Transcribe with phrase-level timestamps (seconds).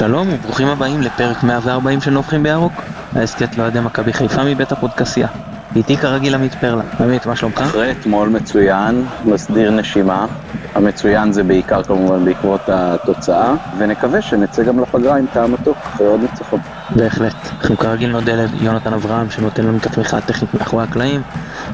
[0.00, 2.84] שלום וברוכים הבאים לפרק 140 של נובחים בירוק,
[3.14, 5.28] ההסכת לאוהדי מכבי חיפה מבית הפודקסייה.
[5.76, 6.82] איתי כרגיל עמית פרלה.
[7.00, 7.60] עמית, מה שלומך?
[7.60, 10.26] אחרי אתמול מצוין, מסדיר נשימה.
[10.74, 16.20] המצוין זה בעיקר כמובן בעקבות התוצאה, ונקווה שנצא גם לפגרה עם טעם מתוק אחרי עוד
[16.20, 16.60] ניצחון.
[16.90, 17.48] בהחלט.
[17.60, 21.22] אנחנו כרגיל נודה ליונתן אברהם שנותן לנו את התמיכה הטכנית מאחורי הקלעים.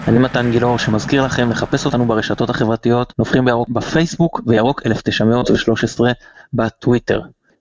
[0.08, 6.12] אני מתן גילאור שמזכיר לכם לחפש אותנו ברשתות החברתיות, נובחים בירוק בפייסבוק וירוק 1913
[6.54, 7.20] בטוויטר.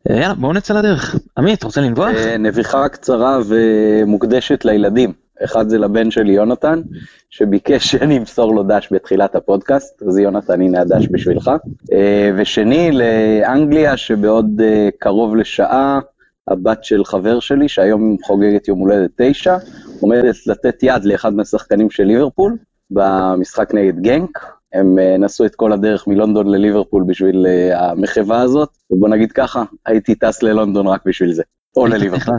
[0.09, 1.15] אה, יאללה, בואו נצא לדרך.
[1.37, 2.15] עמית, רוצה לנבוח?
[2.15, 5.13] אה, נביחה קצרה ומוקדשת לילדים.
[5.43, 6.81] אחד זה לבן שלי יונתן,
[7.29, 11.51] שביקש שאני אמסור לו דש בתחילת הפודקאסט, אז יונתן הנה הדש בשבילך.
[11.93, 14.61] אה, ושני לאנגליה, שבעוד
[14.99, 15.99] קרוב לשעה,
[16.47, 19.57] הבת של חבר שלי, שהיום חוגגת יום הולדת תשע,
[19.99, 22.57] עומדת לתת יד לאחד מהשחקנים של ליברפול,
[22.91, 28.69] במשחק נגד גנק, הם אה, נסעו את כל הדרך מלונדון לליברפול בשביל אה, המחווה הזאת,
[28.91, 31.43] ובוא נגיד ככה, הייתי טס ללונדון רק בשביל זה,
[31.75, 32.35] או לליברפול.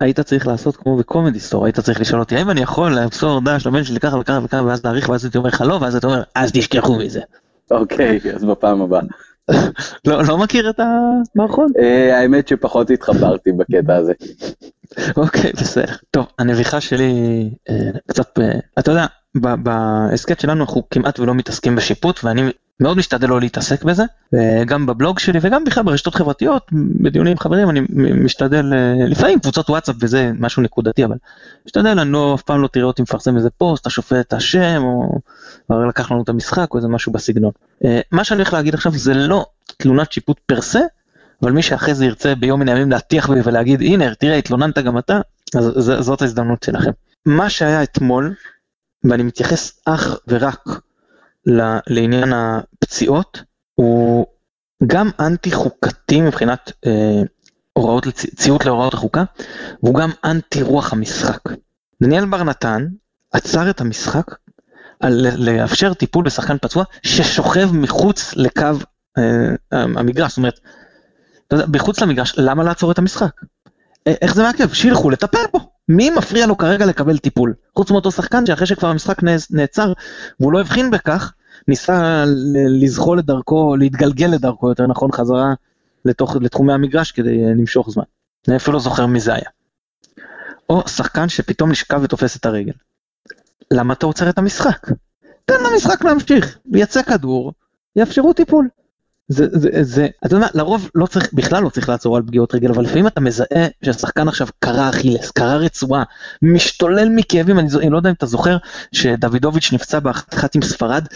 [0.00, 3.66] היית צריך לעשות כמו בקומדי סטור, היית צריך לשאול אותי האם אני יכול למסור דש
[3.66, 6.22] לבן שלי ככה וככה וככה ואז להעריך ואז הייתי אומר לך לא ואז אתה אומר
[6.34, 7.20] אז תשכחו מזה.
[7.70, 9.00] אוקיי, אז בפעם הבאה.
[10.06, 11.72] לא, לא מכיר את המערכון?
[11.78, 14.12] אה, האמת שפחות התחברתי בקטע הזה.
[15.22, 15.94] אוקיי, בסדר.
[16.10, 17.50] טוב, הנביכה שלי
[18.06, 18.38] קצת,
[18.78, 19.06] אתה יודע,
[19.40, 24.04] בהסכת שלנו אנחנו כמעט ולא מתעסקים בשיפוט ואני מאוד משתדל לא להתעסק בזה
[24.66, 27.80] גם בבלוג שלי וגם בכלל ברשתות חברתיות בדיונים עם חברים אני
[28.24, 31.16] משתדל אה, לפעמים קבוצות וואטסאפ וזה משהו נקודתי אבל
[31.66, 35.20] משתדל אני לא אף פעם לא תראה אותי מפרסם איזה פוסט השופט את השם או
[35.88, 37.50] לקח לנו את המשחק או איזה משהו בסגנון.
[37.84, 40.80] אה, מה שאני הולך להגיד עכשיו זה לא תלונת שיפוט פרסה
[41.42, 44.98] אבל מי שאחרי זה ירצה ביום מן הימים להטיח בי ולהגיד הנה תראה התלוננת גם
[44.98, 45.20] אתה
[45.54, 46.90] אז זאת ההזדמנות שלכם.
[47.26, 48.34] מה שהיה אתמול
[49.10, 50.68] ואני מתייחס אך ורק
[51.86, 53.42] לעניין הפציעות,
[53.74, 54.26] הוא
[54.86, 57.22] גם אנטי חוקתי מבחינת אה,
[57.72, 59.24] הוראות, ציות להוראות החוקה,
[59.82, 61.40] והוא גם אנטי רוח המשחק.
[62.02, 62.86] דניאל בר נתן
[63.32, 64.26] עצר את המשחק
[65.00, 68.64] על לאפשר טיפול בשחקן פצוע ששוכב מחוץ לקו
[69.18, 69.22] אה,
[69.72, 70.60] המגרש, זאת אומרת,
[71.72, 73.40] מחוץ למגרש, למה לעצור את המשחק?
[74.06, 74.72] איך זה מעכב?
[74.72, 75.75] שילכו לטפל בו.
[75.88, 77.54] מי מפריע לו כרגע לקבל טיפול?
[77.76, 79.18] חוץ מאותו שחקן שאחרי שכבר המשחק
[79.50, 79.92] נעצר
[80.40, 81.32] והוא לא הבחין בכך,
[81.68, 82.24] ניסה
[82.80, 85.54] לזחול לדרכו, להתגלגל לדרכו יותר נכון חזרה
[86.04, 88.04] לתוך, לתחומי המגרש כדי אה, למשוך זמן.
[88.48, 89.48] אני אפילו לא זוכר מי זה היה.
[90.70, 92.72] או שחקן שפתאום נשכב ותופס את הרגל.
[93.70, 94.90] למה אתה עוצר את המשחק?
[95.44, 97.52] תן למשחק להמשיך, יצא כדור,
[97.96, 98.68] יאפשרו טיפול.
[99.28, 102.70] זה, זה, זה, אתה יודע לרוב לא צריך, בכלל לא צריך לעצור על פגיעות רגל,
[102.70, 106.02] אבל לפעמים אתה מזהה שהשחקן עכשיו קרע אכילס, קרע רצועה,
[106.42, 108.56] משתולל מכאבים, אני, אני לא יודע אם אתה זוכר
[108.92, 111.06] שדוידוביץ' נפצע באחת עם ספרד,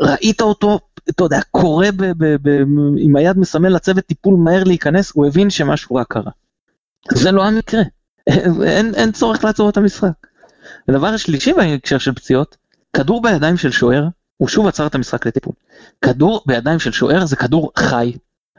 [0.00, 0.78] ראית אותו,
[1.10, 2.48] אתה יודע, קורא ב, ב, ב,
[2.98, 6.30] עם היד מסמן לצוות טיפול מהר להיכנס, הוא הבין שמשהו רע קרה.
[7.12, 7.82] זה לא המקרה,
[8.62, 10.10] אין, אין צורך לעצור את המשחק.
[10.88, 12.56] הדבר השלישי בהקשר של פציעות,
[12.96, 14.04] כדור בידיים של שוער,
[14.40, 15.52] הוא שוב עצר את המשחק לטיפול.
[16.02, 18.12] כדור בידיים של שוער זה כדור חי.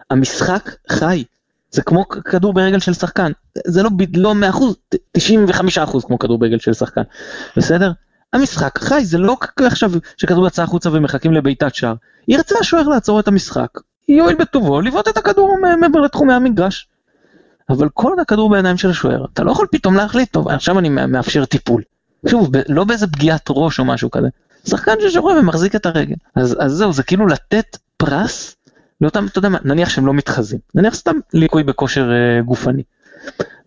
[0.09, 1.23] המשחק חי.
[1.71, 3.31] זה כמו כדור ברגל של שחקן.
[3.67, 7.01] זה לא, לא 100%, 95% כמו כדור ברגל של שחקן.
[7.57, 7.91] בסדר?
[8.33, 11.93] המשחק חי, זה לא עכשיו שכדור יצא החוצה ומחכים לבעיטת שער.
[12.27, 13.69] ירצה השוער לעצור את המשחק,
[14.07, 16.87] יואיל בטובו לבעוט את הכדור מעבר לתחומי המגרש.
[17.69, 20.89] אבל כל עוד הכדור בידיים של השוער, אתה לא יכול פתאום להחליט, טוב, עכשיו אני
[20.89, 21.81] מאפשר טיפול.
[22.27, 24.27] שוב, לא באיזה פגיעת ראש או משהו כזה.
[24.65, 26.15] שחקן ששוכב ומחזיק את הרגל.
[26.35, 28.55] אז, אז זהו, זה כאילו לתת פרס
[29.01, 32.83] לאותם, אתה יודע מה, נניח שהם לא מתחזים, נניח סתם ליקוי בכושר אה, גופני.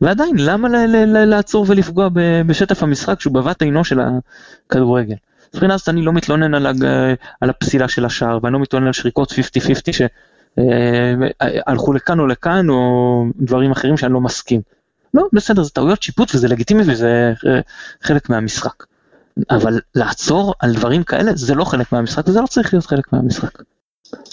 [0.00, 5.14] ועדיין, למה ל- ל- ל- לעצור ולפגוע ב- בשטף המשחק שהוא בבת עינו של הכדורגל?
[5.54, 6.84] מבחינה זאת אני לא מתלונן על, הג...
[7.40, 9.36] על הפסילה של השער, ואני לא מתלונן על שריקות 50-50
[9.92, 14.60] שהלכו אה, לכאן או לכאן, או דברים אחרים שאני לא מסכים.
[15.14, 17.60] לא, בסדר, זה טעויות שיפוט וזה לגיטימי וזה אה,
[18.02, 18.84] חלק מהמשחק.
[19.50, 23.62] אבל לעצור על דברים כאלה זה לא חלק מהמשחק וזה לא צריך להיות חלק מהמשחק.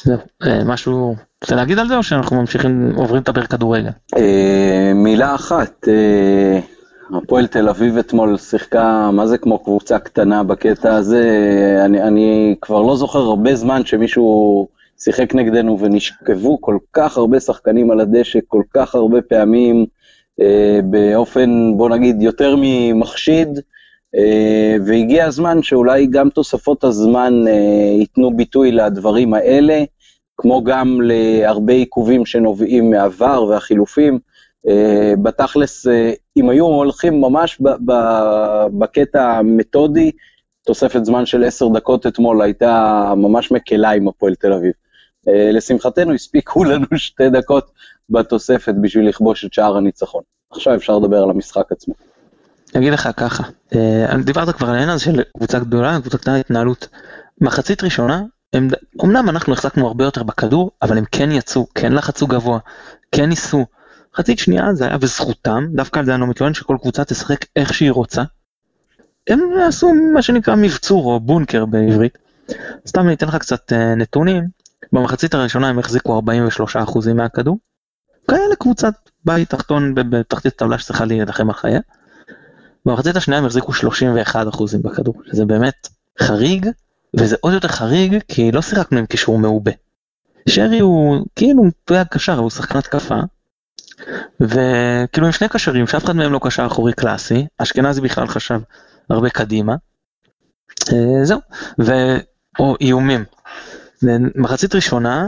[0.03, 3.89] זהו, אה, משהו, רוצה להגיד על זה או שאנחנו ממשיכים, עוברים לדבר כדורגל?
[4.17, 6.59] אה, מילה אחת, אה,
[7.17, 11.25] הפועל תל אביב אתמול שיחקה, מה זה כמו קבוצה קטנה בקטע הזה,
[11.85, 14.67] אני, אני כבר לא זוכר הרבה זמן שמישהו
[14.99, 19.85] שיחק נגדנו ונשכבו כל כך הרבה שחקנים על הדשא, כל כך הרבה פעמים,
[20.83, 23.59] באופן, בוא נגיד, יותר ממחשיד.
[24.17, 27.53] אה, והגיע הזמן שאולי גם תוספות הזמן אה,
[27.99, 29.83] ייתנו ביטוי לדברים האלה,
[30.37, 34.19] כמו גם להרבה עיכובים שנובעים מעבר והחילופים.
[34.67, 35.87] אה, בתכלס,
[36.37, 37.61] אם היו הולכים ממש
[38.79, 40.11] בקטע המתודי,
[40.65, 44.71] תוספת זמן של עשר דקות אתמול הייתה ממש מקלה עם הפועל תל אביב.
[45.27, 47.71] לשמחתנו הספיקו לנו שתי דקות
[48.09, 50.21] בתוספת בשביל לכבוש את שער הניצחון.
[50.51, 52.10] עכשיו אפשר לדבר על המשחק עצמו.
[52.75, 53.43] אני אגיד לך ככה,
[53.75, 56.87] אה, דיברת כבר על העניין הזה של קבוצה גדולה, קבוצה קטנה התנהלות.
[57.41, 58.23] מחצית ראשונה,
[58.53, 58.67] הם,
[59.03, 62.59] אמנם אנחנו החזקנו הרבה יותר בכדור, אבל הם כן יצאו, כן לחצו גבוה,
[63.11, 63.65] כן ניסו.
[64.13, 67.73] מחצית שנייה זה היה בזכותם, דווקא על זה אני לא מתלונן שכל קבוצה תשחק איך
[67.73, 68.23] שהיא רוצה.
[69.27, 72.17] הם עשו מה שנקרא מבצור או בונקר בעברית.
[72.87, 74.47] סתם אני אתן לך קצת אה, נתונים,
[74.93, 76.21] במחצית הראשונה הם החזיקו
[76.85, 77.57] 43% מהכדור.
[78.27, 78.93] כאלה קבוצת
[79.25, 81.79] בית תחתון בתחתית הטבלה שצריכה להילחם על חייה.
[82.85, 85.87] במחצית השנייה הם החזיקו 31% בכדור, שזה באמת
[86.21, 86.67] חריג,
[87.19, 89.71] וזה עוד יותר חריג כי לא שיחקנו עם קישור מעובה.
[90.49, 93.19] שרי הוא כאילו הוא קשר, הוא שחקן התקפה,
[94.39, 98.59] וכאילו עם שני קשרים שאף אחד מהם לא קשר אחורי קלאסי, אשכנזי בכלל חשב
[99.09, 99.75] הרבה קדימה.
[100.93, 101.39] אה, זהו,
[101.81, 101.91] ו...
[102.59, 103.23] או איומים.
[104.35, 105.27] מחצית ראשונה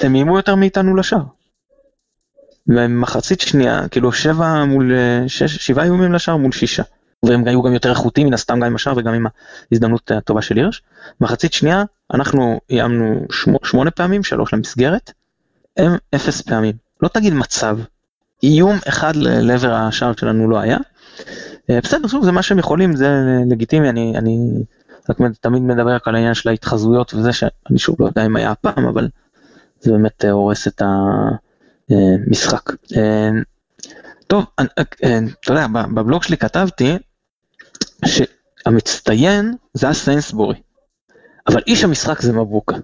[0.00, 1.22] הם איימו יותר מאיתנו לשער.
[2.68, 4.92] ומחצית שנייה, כאילו שבע מול
[5.26, 6.82] שש, שבעה איומים לשער מול שישה.
[7.22, 9.26] והם היו גם יותר איכותיים מן הסתם גם עם השער וגם עם
[9.72, 10.82] ההזדמנות הטובה של הירש.
[11.20, 13.26] מחצית שנייה, אנחנו איימנו
[13.64, 15.12] שמונה פעמים, שלוש למסגרת,
[15.76, 16.74] הם אפס פעמים.
[17.02, 17.78] לא תגיד מצב,
[18.42, 20.78] איום אחד לעבר השער שלנו לא היה.
[21.70, 23.08] אה, בסדר, שוב, זה מה שהם יכולים, זה
[23.50, 24.62] לגיטימי, אני, אני
[25.10, 28.50] רק תמיד מדבר רק על העניין של ההתחזויות וזה שאני שוב לא יודע אם היה
[28.50, 29.08] הפעם, אבל
[29.80, 31.51] זה באמת אה, הורס את המשחק.
[32.96, 33.30] אה,
[34.26, 36.98] טוב, אתה יודע, בבלוג שלי כתבתי
[38.04, 40.56] שהמצטיין זה הסיינסבורי,
[41.48, 42.76] אבל איש המשחק זה מבוקה.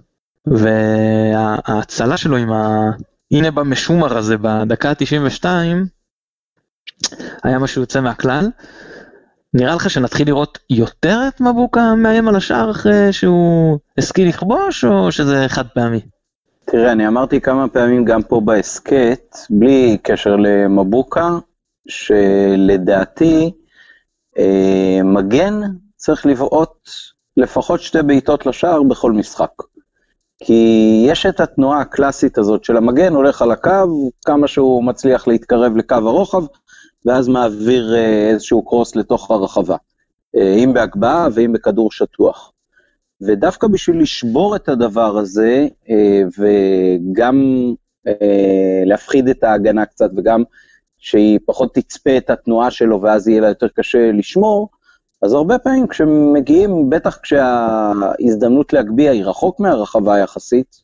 [0.45, 2.91] וההצלה שלו עם ה...
[3.31, 5.45] הנה במשומר הזה בדקה ה-92,
[7.43, 8.49] היה משהו יוצא מהכלל.
[9.53, 15.11] נראה לך שנתחיל לראות יותר את מבוקה מאיים על השער אחרי שהוא השכיל לכבוש, או
[15.11, 16.01] שזה חד פעמי?
[16.71, 21.29] תראה, אני אמרתי כמה פעמים גם פה בהסכת, בלי קשר למבוקה,
[21.87, 23.51] שלדעתי
[24.37, 25.61] אה, מגן
[25.95, 26.89] צריך לבעוט
[27.37, 29.51] לפחות שתי בעיטות לשער בכל משחק.
[30.43, 35.77] כי יש את התנועה הקלאסית הזאת של המגן, הולך על הקו, כמה שהוא מצליח להתקרב
[35.77, 36.43] לקו הרוחב,
[37.05, 39.75] ואז מעביר אה, איזשהו קרוס לתוך הרחבה.
[40.35, 42.51] אה, אם בהגבהה ואם בכדור שטוח.
[43.21, 47.43] ודווקא בשביל לשבור את הדבר הזה, אה, וגם
[48.85, 50.43] להפחיד את ההגנה קצת, וגם
[50.97, 54.69] שהיא פחות תצפה את התנועה שלו ואז יהיה לה יותר קשה לשמור,
[55.21, 60.81] אז הרבה פעמים כשמגיעים, בטח כשההזדמנות להגביה היא רחוק מהרחבה יחסית,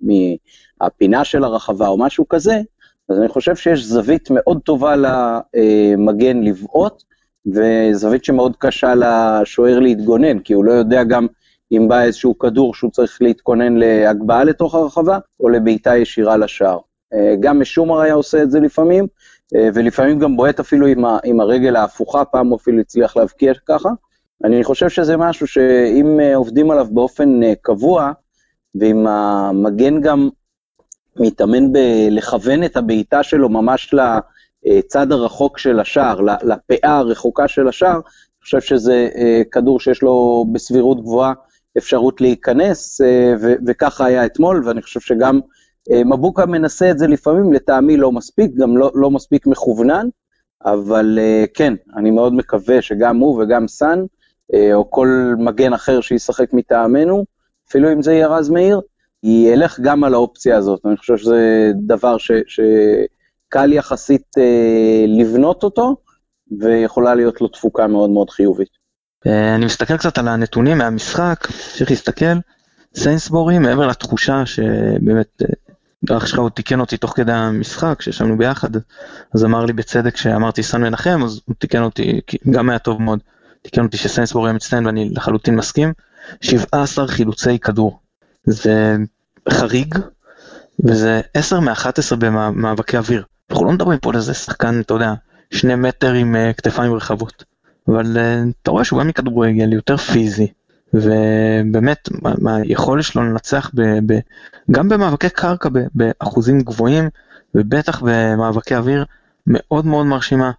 [0.81, 2.61] מהפינה של הרחבה או משהו כזה,
[3.09, 7.03] אז אני חושב שיש זווית מאוד טובה למגן לבעוט,
[7.45, 11.27] וזווית שמאוד קשה לשוער להתגונן, כי הוא לא יודע גם
[11.71, 16.79] אם בא איזשהו כדור שהוא צריך להתכונן להגבהה לתוך הרחבה, או לבעיטה ישירה לשער.
[17.13, 19.07] אה, גם משומר היה עושה את זה לפעמים,
[19.55, 23.53] אה, ולפעמים גם בועט אפילו עם, ה, עם הרגל ההפוכה, פעם הוא אפילו הצליח להבקיע
[23.65, 23.89] ככה.
[24.43, 28.11] אני חושב שזה משהו שאם אה, עובדים עליו באופן קבוע,
[28.75, 30.29] ואם המגן גם
[31.19, 33.93] מתאמן בלכוון את הבעיטה שלו ממש
[34.65, 39.09] לצד הרחוק של השער, לפאה הרחוקה של השער, אני חושב שזה
[39.51, 41.33] כדור שיש לו בסבירות גבוהה
[41.77, 43.33] אפשרות להיכנס, אה,
[43.67, 45.39] וככה היה אתמול, ואני חושב שגם
[45.91, 50.07] אה, מבוקה מנסה את זה לפעמים, לטעמי לא מספיק, גם לא, לא מספיק מכוונן,
[50.65, 51.19] אבל
[51.53, 54.03] כן, אני מאוד מקווה שגם הוא וגם סאן,
[54.73, 57.25] או כל מגן אחר שישחק מטעמנו,
[57.69, 58.81] אפילו אם זה יהיה רז מאיר,
[59.23, 60.85] ילך גם על האופציה הזאת.
[60.85, 65.95] אני חושב שזה דבר ש, שקל יחסית אה, לבנות אותו,
[66.59, 68.84] ויכולה להיות לו תפוקה מאוד מאוד חיובית.
[69.27, 72.35] אה, אני מסתכל קצת על הנתונים מהמשחק, צריך להסתכל.
[72.95, 78.69] סיינסבורי, מעבר לתחושה שבאמת, אה, אח שלך עוד תיקן אותי תוך כדי המשחק, כשישבנו ביחד,
[79.33, 83.19] אז אמר לי בצדק שאמרתי סן מנחם, אז הוא תיקן אותי, גם היה טוב מאוד,
[83.61, 85.93] תיקן אותי שסיינסבורי היה מצטיין ואני לחלוטין מסכים.
[86.41, 87.99] 17 חילוצי כדור,
[88.43, 88.95] זה
[89.49, 89.95] חריג,
[90.85, 93.23] וזה 10 מ-11 במאבקי אוויר.
[93.49, 95.13] אנחנו לא מדברים פה על איזה שחקן, אתה יודע,
[95.51, 97.43] שני מטר עם uh, כתפיים רחבות.
[97.87, 100.47] אבל uh, אתה רואה שהוא גם מכדורגל יותר פיזי,
[100.93, 102.09] ובאמת,
[102.45, 104.19] היכולת שלו לנצח ב, ב,
[104.71, 107.09] גם במאבקי קרקע ב, באחוזים גבוהים,
[107.55, 109.05] ובטח במאבקי אוויר,
[109.47, 110.51] מאוד מאוד מרשימה.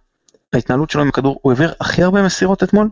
[0.53, 2.89] ההתנהלות שלו עם הכדור, הוא העביר הכי הרבה מסירות אתמול,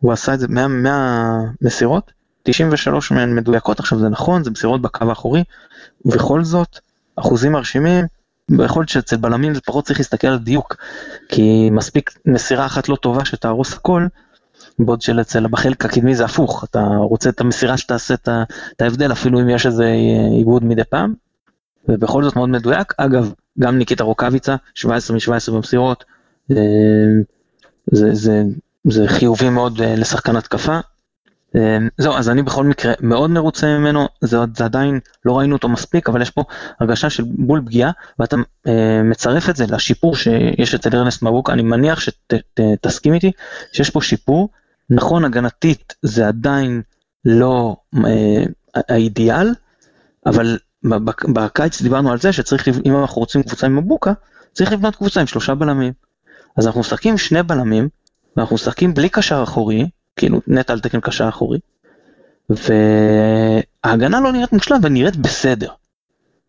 [0.00, 4.82] הוא עשה את זה 100, 100 מסירות, 93 מהן מדויקות, עכשיו זה נכון, זה מסירות
[4.82, 5.44] בקו האחורי,
[6.04, 6.78] ובכל זאת,
[7.16, 8.04] אחוזים מרשימים,
[8.64, 10.76] יכול להיות שאצל בלמים זה פחות צריך להסתכל על דיוק,
[11.28, 14.06] כי מספיק מסירה אחת לא טובה שתהרוס הכל,
[14.78, 19.48] בעוד שאצל בחלק הקדמי זה הפוך, אתה רוצה את המסירה שתעשה את ההבדל, אפילו אם
[19.48, 19.92] יש איזה
[20.36, 21.14] עיבוד מדי פעם.
[21.88, 22.94] ובכל זאת מאוד מדויק.
[22.96, 26.04] אגב, גם ניקיטה רוקאביצה, 17 מ-17 במסירות,
[26.50, 26.56] אה,
[27.92, 28.42] זה, זה,
[28.84, 30.80] זה חיובי מאוד אה, לשחקן התקפה.
[31.56, 35.68] אה, זהו, אז אני בכל מקרה מאוד מרוצה ממנו, זה, זה עדיין לא ראינו אותו
[35.68, 36.42] מספיק, אבל יש פה
[36.80, 38.36] הרגשה של בול פגיעה, ואתה
[38.66, 43.32] אה, מצרף את זה לשיפור שיש אצל ארנסט מבוקה, אני מניח שתסכים איתי
[43.72, 44.48] שיש פה שיפור,
[44.90, 46.82] נכון הגנתית זה עדיין
[47.24, 48.44] לא אה,
[48.88, 49.54] האידיאל,
[50.26, 50.58] אבל
[51.34, 54.12] בקיץ דיברנו על זה שצריך, אם אנחנו רוצים קבוצה עם מבוקה,
[54.52, 55.92] צריך לבנות קבוצה עם שלושה בלמים.
[56.56, 57.88] אז אנחנו משחקים שני בלמים,
[58.36, 61.58] ואנחנו משחקים בלי קשר אחורי, כאילו נטע על תקן קשר אחורי,
[62.50, 65.68] וההגנה לא נראית מושלם ונראית בסדר.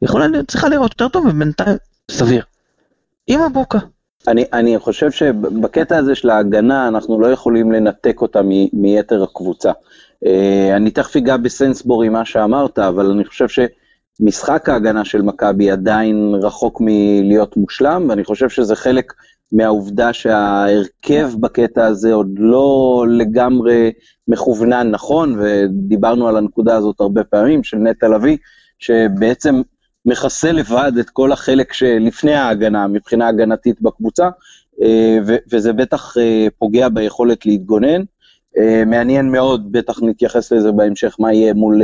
[0.02, 1.78] יכולה, צריכה לראות יותר טוב ובינתיים
[2.12, 2.44] סביר.
[3.28, 3.80] עם מבוקה.
[4.28, 9.72] אני, אני חושב שבקטע הזה של ההגנה אנחנו לא יכולים לנתק אותה מ, מיתר הקבוצה.
[10.26, 16.36] אה, אני תכף אגע בסנסבורי מה שאמרת, אבל אני חושב שמשחק ההגנה של מכבי עדיין
[16.42, 19.14] רחוק מלהיות מושלם, ואני חושב שזה חלק
[19.52, 23.92] מהעובדה שההרכב בקטע הזה עוד לא לגמרי
[24.28, 28.38] מכוונן נכון, ודיברנו על הנקודה הזאת הרבה פעמים, של נטע לביא,
[28.80, 29.62] שבעצם
[30.06, 34.30] מכסה לבד את כל החלק שלפני ההגנה, מבחינה הגנתית בקבוצה,
[34.82, 35.18] אה,
[35.52, 38.02] וזה בטח אה, פוגע ביכולת להתגונן.
[38.58, 41.82] אה, מעניין מאוד, בטח נתייחס לזה בהמשך, מה יהיה מול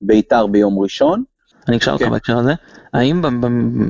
[0.00, 1.24] בית"ר ביום ראשון.
[1.68, 2.10] אני אקשר אותך כן.
[2.10, 2.54] בהקשר הזה,
[2.92, 3.22] האם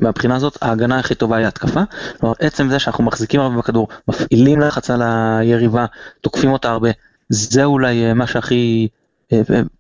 [0.02, 1.80] מהבחינה הזאת ההגנה הכי טובה היא התקפה?
[2.20, 5.86] כלומר עצם זה שאנחנו מחזיקים הרבה בכדור, מפעילים לחץ על היריבה,
[6.20, 6.90] תוקפים אותה הרבה,
[7.28, 8.88] זה אולי מה שהכי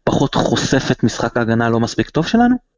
[0.04, 2.72] פחות חושף את משחק ההגנה הלא מספיק טוב שלנו?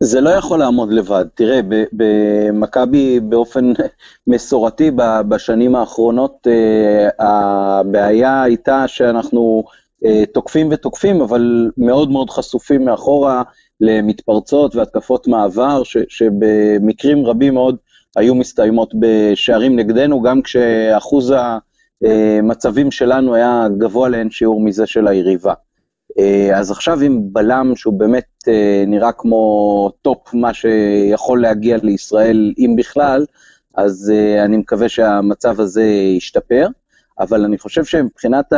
[0.00, 1.24] זה לא יכול לעמוד לבד.
[1.34, 1.60] תראה,
[1.92, 3.72] במכבי באופן
[4.26, 4.90] מסורתי
[5.28, 9.64] בשנים האחרונות, אה, הבעיה הייתה שאנחנו
[10.04, 13.42] אה, תוקפים ותוקפים, אבל מאוד מאוד חשופים מאחורה
[13.80, 17.76] למתפרצות והתקפות מעבר, ש, שבמקרים רבים מאוד
[18.16, 21.34] היו מסתיימות בשערים נגדנו, גם כשאחוז
[22.04, 25.54] המצבים שלנו היה גבוה לאין שיעור מזה של היריבה.
[26.54, 32.74] אז עכשיו עם בלם שהוא באמת אה, נראה כמו top מה שיכול להגיע לישראל, אם
[32.78, 33.26] בכלל,
[33.74, 35.84] אז אה, אני מקווה שהמצב הזה
[36.16, 36.66] ישתפר,
[37.20, 38.52] אבל אני חושב שמבחינת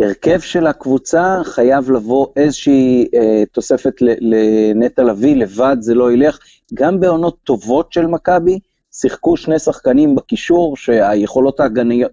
[0.00, 3.08] ההרכב של הקבוצה חייב לבוא איזושהי
[3.52, 6.38] תוספת לנטע לביא, לבד זה לא ילך.
[6.74, 8.58] גם בעונות טובות של מכבי,
[8.92, 11.60] שיחקו שני שחקנים בקישור שהיכולות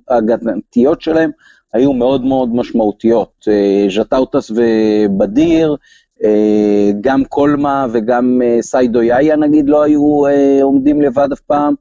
[0.07, 1.31] ההגנתיות שלהם
[1.73, 3.47] היו מאוד מאוד משמעותיות.
[3.47, 5.75] אה, ז'טאוטס ובדיר,
[6.23, 10.23] אה, גם קולמה וגם אה, סיידו יאיה נגיד לא היו
[10.61, 11.73] עומדים לבד אף פעם.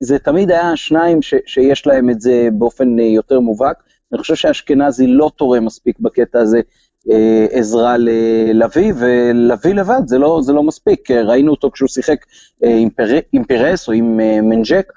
[0.00, 3.76] זה תמיד היה שניים ש, שיש להם את זה באופן יותר מובהק.
[4.12, 6.60] אני חושב שאשכנזי לא תורם מספיק בקטע הזה
[7.50, 11.10] עזרה ללוי, ולוי לבד זה לא, זה לא מספיק.
[11.10, 12.26] ראינו אותו כשהוא שיחק
[12.62, 14.92] עם, פר, פריי או עם מנג'ק,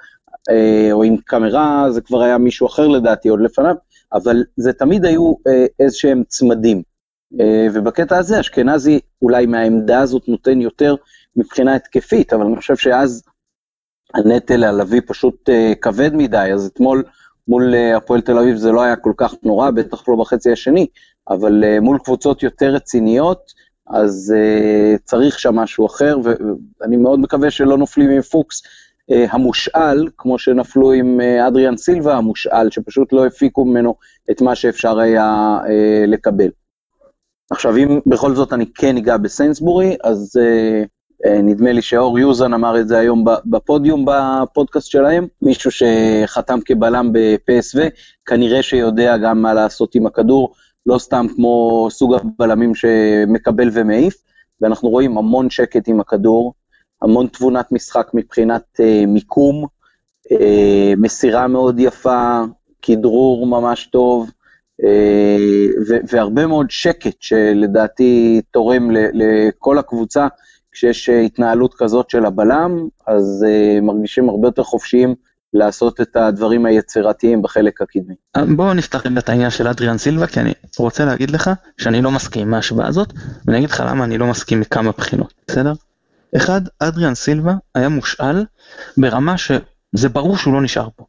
[0.91, 3.75] או עם קאמרה, זה כבר היה מישהו אחר לדעתי עוד לפניו.
[4.13, 6.82] אבל זה תמיד היו אה, איזשהם צמדים.
[7.39, 10.96] אה, ובקטע הזה אשכנזי אולי מהעמדה הזאת נותן יותר
[11.36, 13.24] מבחינה התקפית, אבל אני חושב שאז
[14.13, 17.03] הנטל על אבי פשוט אה, כבד מדי, אז אתמול
[17.47, 20.88] מול אה, הפועל תל אביב זה לא היה כל כך נורא, בטח לא בחצי השני,
[21.29, 27.51] אבל אה, מול קבוצות יותר רציניות, אז uh, צריך שם משהו אחר, ואני מאוד מקווה
[27.51, 28.62] שלא נופלים עם פוקס
[29.12, 33.95] אה, המושאל, כמו שנפלו עם אה, אדריאן סילבה המושאל, שפשוט לא הפיקו ממנו
[34.31, 36.50] את מה שאפשר היה אה, לקבל.
[37.51, 40.31] עכשיו, אם בכל זאת אני כן אגע בסיינסבורי, אז
[41.25, 47.80] נדמה לי שאור יוזן אמר את זה היום בפודיום בפודקאסט שלהם, מישהו שחתם כבלם בפסו,
[48.25, 50.53] כנראה שיודע גם מה לעשות עם הכדור,
[50.86, 54.15] לא סתם כמו סוג הבלמים שמקבל ומעיף,
[54.62, 56.53] ואנחנו רואים המון שקט עם הכדור,
[57.01, 59.65] המון תבונת משחק מבחינת uh, מיקום,
[60.34, 60.36] uh,
[60.98, 62.42] מסירה מאוד יפה,
[62.82, 64.32] כדרור ממש טוב,
[64.82, 64.86] uh,
[66.12, 70.27] והרבה מאוד שקט שלדעתי תורם לכל הקבוצה,
[70.74, 75.15] כשיש התנהלות כזאת של הבלם, אז uh, מרגישים הרבה יותר חופשיים
[75.53, 78.15] לעשות את הדברים היצירתיים בחלק הקדמי.
[78.56, 82.48] בואו נפתח את העניין של אדריאן סילבה, כי אני רוצה להגיד לך שאני לא מסכים
[82.48, 83.13] עם ההשוואה הזאת,
[83.46, 85.74] ואני אגיד לך למה אני לא מסכים מכמה בחינות, בסדר?
[86.38, 88.46] אחד, אדריאן סילבה היה מושאל
[88.98, 91.06] ברמה שזה ברור שהוא לא נשאר פה.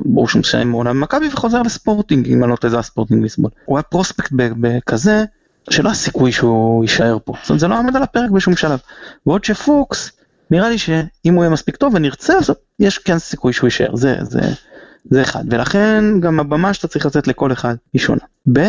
[0.00, 3.50] ברור שהוא מסיים מעונה במכבי וחוזר לספורטינג, אם אני לא טועה זה הספורטינג ליסבון.
[3.64, 5.24] הוא היה פרוספקט בכזה
[5.70, 7.32] שלא היה סיכוי שהוא יישאר פה.
[7.42, 8.78] זאת אומרת זה לא עמד על הפרק בשום שלב.
[9.26, 10.12] ועוד שפוקס,
[10.50, 13.96] נראה לי שאם הוא יהיה מספיק טוב ונרצה, אז יש כן סיכוי שהוא יישאר.
[13.96, 14.40] זה, זה,
[15.10, 15.44] זה אחד.
[15.50, 18.22] ולכן גם הבמה שאתה צריך לתת לכל אחד היא שונה.
[18.52, 18.68] ב',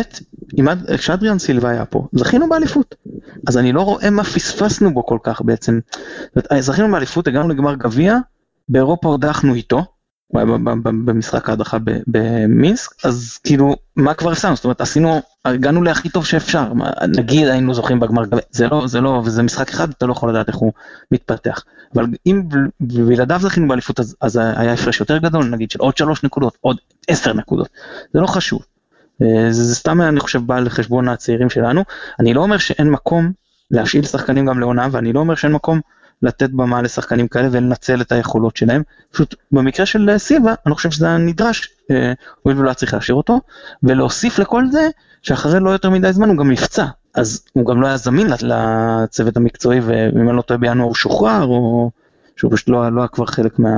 [0.96, 2.94] כשאדריאן סילבה היה פה, זכינו באליפות.
[3.46, 5.80] אז אני לא רואה מה פספסנו בו כל כך בעצם.
[6.58, 8.16] זכינו באליפות, הגענו לגמר גביע,
[8.68, 9.84] באירופה הודחנו איתו,
[11.04, 14.56] במשחק ההדחה במינסק, אז כאילו, מה כבר עשינו?
[14.56, 16.72] זאת אומרת, עשינו, הגענו להכי טוב שאפשר,
[17.08, 20.48] נגיד היינו זוכים בגמר זה לא, זה לא, וזה משחק אחד, אתה לא יכול לדעת
[20.48, 20.72] איך הוא
[21.12, 21.64] מתפתח.
[21.94, 22.42] אבל אם
[22.80, 26.76] בלעדיו זכינו באליפות, אז, אז היה הפרש יותר גדול, נגיד של עוד שלוש נקודות, עוד
[27.08, 27.68] עשר נקודות,
[28.12, 28.62] זה לא חשוב.
[29.22, 31.84] אה, זה, זה סתם אני חושב בא לחשבון הצעירים שלנו,
[32.20, 33.32] אני לא אומר שאין מקום
[33.70, 35.80] להשאיל שחקנים גם לעונה, ואני לא אומר שאין מקום
[36.22, 38.82] לתת במה לשחקנים כאלה ולנצל את היכולות שלהם.
[39.10, 43.40] פשוט במקרה של סילבה, אני חושב שזה נדרש, אה, הואיל ולא היה צריך להשאיר אותו,
[43.82, 44.88] ולהוסיף לכל זה,
[45.22, 49.36] שאחרי לא יותר מדי זמן הוא גם נפצע, אז הוא גם לא היה זמין לצוות
[49.36, 51.90] המקצועי, ואם אני לא טועה בינואר הוא שוחרר, או
[52.36, 53.70] שהוא פשוט לא, לא היה כבר חלק מה,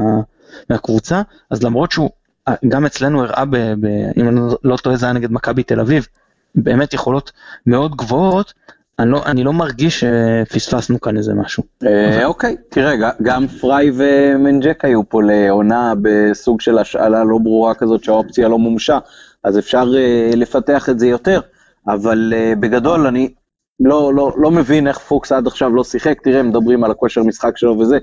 [0.70, 2.10] מהקבוצה, אז למרות שהוא
[2.48, 5.80] אה, גם אצלנו הראה, ב, ב, אם אני לא טועה זה היה נגד מכבי תל
[5.80, 6.06] אביב,
[6.54, 7.32] באמת יכולות
[7.66, 8.52] מאוד גבוהות,
[8.98, 11.62] אני לא, אני לא מרגיש שפספסנו כאן איזה משהו.
[11.86, 18.04] אה, אוקיי, תראה, גם פריי ומנג'ק היו פה לעונה בסוג של השאלה לא ברורה כזאת
[18.04, 18.98] שהאופציה לא מומשה,
[19.44, 21.40] אז אפשר אה, לפתח את זה יותר,
[21.88, 23.32] אבל אה, בגדול אני
[23.80, 27.56] לא, לא, לא מבין איך פוקס עד עכשיו לא שיחק, תראה, מדברים על הכושר משחק
[27.56, 27.98] שלו וזה,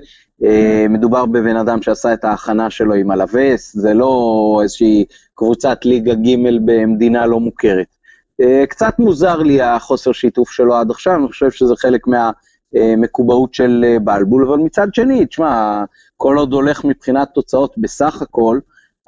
[0.88, 6.36] מדובר בבן אדם שעשה את ההכנה שלו עם הלווס, זה לא איזושהי קבוצת ליגה ג'
[6.64, 7.95] במדינה לא מוכרת.
[8.40, 13.84] אה, קצת מוזר לי החוסר שיתוף שלו עד עכשיו, אני חושב שזה חלק מהמקובעות של
[13.86, 15.84] אה, בלבול, אבל מצד שני, תשמע,
[16.16, 18.58] כל עוד הולך מבחינת תוצאות בסך הכל,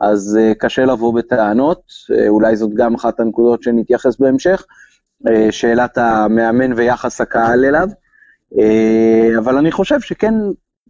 [0.00, 1.82] אז אה, קשה לבוא בטענות,
[2.28, 4.64] אולי זאת גם אחת הנקודות שנתייחס בהמשך,
[5.50, 7.88] שאלת המאמן ויחס הקהל אליו,
[9.38, 10.35] אבל אני חושב שכן,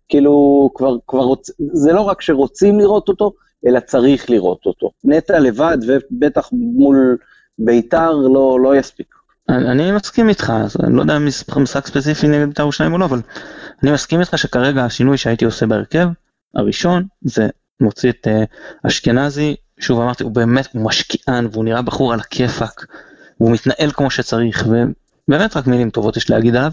[0.09, 1.51] כאילו, כבר, כבר רוצ...
[1.73, 3.33] זה לא רק שרוצים לראות אותו,
[3.67, 4.91] אלא צריך לראות אותו.
[5.05, 7.17] נטע לבד, ובטח מול
[7.59, 9.15] ביתר לא, לא יספיק.
[9.49, 13.05] אני, אני מסכים איתך, אני לא יודע אם משחק ספציפי נגד ביתר ירושלים או לא,
[13.05, 13.21] אבל
[13.83, 16.09] אני מסכים איתך שכרגע השינוי שהייתי עושה בהרכב,
[16.55, 17.49] הראשון, זה
[17.81, 22.87] מוציא את uh, אשכנזי, שוב אמרתי, הוא באמת, הוא משקיען, והוא נראה בחור על הכיפאק,
[23.41, 26.73] והוא מתנהל כמו שצריך, ובאמת רק מילים טובות יש להגיד עליו,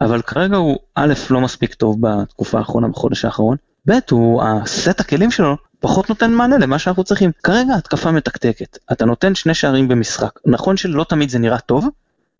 [0.00, 3.56] אבל כרגע הוא א', לא מספיק טוב בתקופה האחרונה, בחודש האחרון,
[3.88, 7.30] ב', הוא, הסט הכלים שלו פחות נותן מענה למה שאנחנו צריכים.
[7.42, 11.88] כרגע התקפה מתקתקת, אתה נותן שני שערים במשחק, נכון שלא תמיד זה נראה טוב,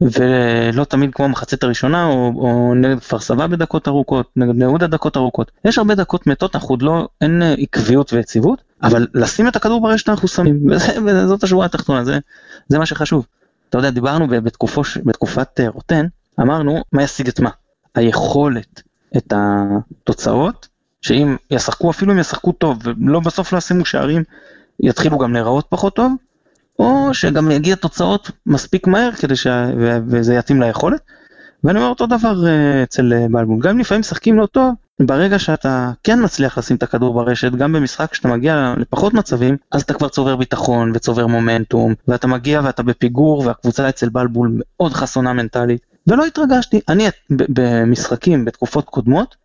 [0.00, 4.86] ולא תמיד כמו המחצית הראשונה או, או נגד כפר סבא בדקות ארוכות, נגד בני יהודה
[4.86, 5.50] דקות ארוכות.
[5.64, 9.80] יש הרבה דקות מתות, אנחנו עוד לא, אין אה, עקביות ויציבות, אבל לשים את הכדור
[9.80, 10.66] ברשת אנחנו שמים,
[11.06, 12.18] וזאת השורה התחתונה, זה,
[12.68, 13.26] זה מה שחשוב.
[13.68, 16.06] אתה יודע, דיברנו בתקופו, בתקופת אה, רוטן,
[16.40, 17.50] אמרנו מה ישיג את מה.
[17.94, 18.82] היכולת,
[19.16, 20.68] את התוצאות
[21.08, 24.22] שאם ישחקו אפילו אם ישחקו טוב ולא בסוף לא ישימו שערים
[24.80, 26.12] יתחילו גם להיראות פחות טוב
[26.78, 29.46] או שגם יגיע תוצאות מספיק מהר כדי ש...
[30.06, 31.00] וזה יתאים ליכולת.
[31.64, 33.60] ואני אומר אותו דבר אה, אצל אה, בלבול.
[33.60, 38.14] גם לפעמים משחקים לא טוב ברגע שאתה כן מצליח לשים את הכדור ברשת גם במשחק
[38.14, 43.46] שאתה מגיע לפחות מצבים אז אתה כבר צובר ביטחון וצובר מומנטום ואתה מגיע ואתה בפיגור
[43.46, 45.80] והקבוצה אצל בלבול מאוד חסונה מנטלית.
[46.06, 46.80] ולא התרגשתי.
[46.88, 49.36] אני במשחקים בתקופות קודמות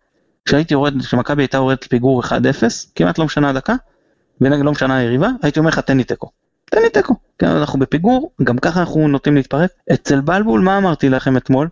[0.46, 2.30] כשהייתי יורד, כשמכבי הייתה יורדת לפיגור 1-0,
[2.96, 3.76] כמעט לא משנה הדקה,
[4.42, 6.30] ונגד לא משנה היריבה, הייתי אומר לך תן לי תיקו.
[6.66, 7.16] תן לי תיקו.
[7.40, 9.72] כן, אנחנו בפיגור, גם ככה אנחנו נוטים להתפרק.
[9.94, 11.70] אצל בלבול, מה אמרתי לכם אתמול?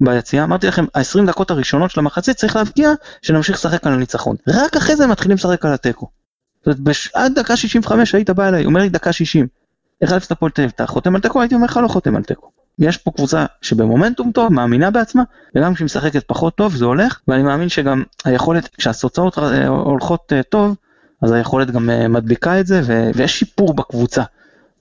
[0.00, 2.90] ביציאה, אמרתי לכם, ה-20 דקות הראשונות של המחצית צריך להבקיע
[3.22, 4.36] שנמשיך לשחק על הניצחון.
[4.48, 6.08] רק אחרי זה מתחילים לשחק על התיקו.
[6.64, 9.46] זאת אומרת, עד דקה 65 היית בא אליי, אומר לי דקה 60.
[10.02, 11.40] איך אלף אתה פולטל, אתה חותם על תיקו?
[11.40, 12.50] הייתי אומר לך לא חותם על תיקו.
[12.78, 15.22] יש פה קבוצה שבמומנטום טוב, מאמינה בעצמה,
[15.54, 20.42] וגם כשהיא משחקת פחות טוב זה הולך, ואני מאמין שגם היכולת, כשהתוצאות אה, הולכות אה,
[20.42, 20.76] טוב,
[21.22, 22.82] אז היכולת גם אה, מדביקה את זה,
[23.14, 24.22] ויש שיפור בקבוצה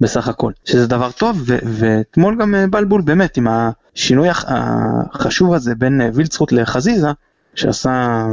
[0.02, 6.52] בסך הכל, שזה דבר טוב, ואתמול גם בלבול באמת עם השינוי החשוב הזה בין וילצחוט
[6.52, 7.08] לחזיזה,
[7.56, 8.26] שעשה,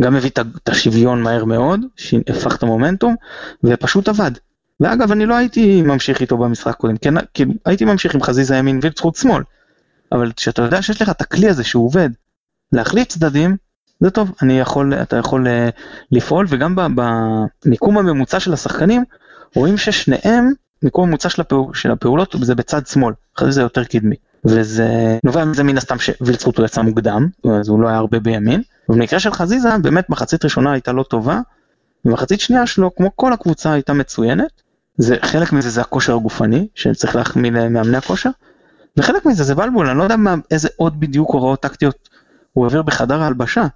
[0.00, 1.80] גם הביא את השוויון מהר מאוד,
[2.28, 3.14] הפך את המומנטום,
[3.64, 4.30] ופשוט עבד.
[4.80, 8.80] ואגב, אני לא הייתי ממשיך איתו במשחק קודם, כן, כי הייתי ממשיך עם חזיזה ימין
[8.82, 9.42] וזכות שמאל.
[10.12, 12.08] אבל כשאתה יודע שיש לך את הכלי הזה שהוא עובד,
[12.72, 13.56] להחליט צדדים,
[14.00, 15.50] זה טוב, אני יכול, אתה יכול uh,
[16.12, 16.76] לפעול, וגם
[17.64, 19.04] במיקום הממוצע של השחקנים,
[19.54, 24.16] רואים ששניהם, מיקום הממוצע של, הפעול, של הפעולות זה בצד שמאל, אחרי זה יותר קדמי.
[24.44, 27.28] וזה נובע מזה מן הסתם שווילצחוט הוא יצא מוקדם,
[27.60, 28.62] אז הוא לא היה הרבה בימין.
[28.88, 31.40] ובמקרה של חזיזה, באמת מחצית ראשונה הייתה לא טובה,
[32.04, 34.62] ומחצית שנייה שלו, כמו כל הקבוצה, הייתה מצוינת.
[34.96, 38.30] זה חלק מזה זה הכושר הגופני שצריך להחמיא למאמני הכושר
[38.96, 42.08] וחלק מזה זה בלבול אני לא יודע מה, איזה עוד בדיוק הוראות טקטיות
[42.52, 43.66] הוא העביר בחדר ההלבשה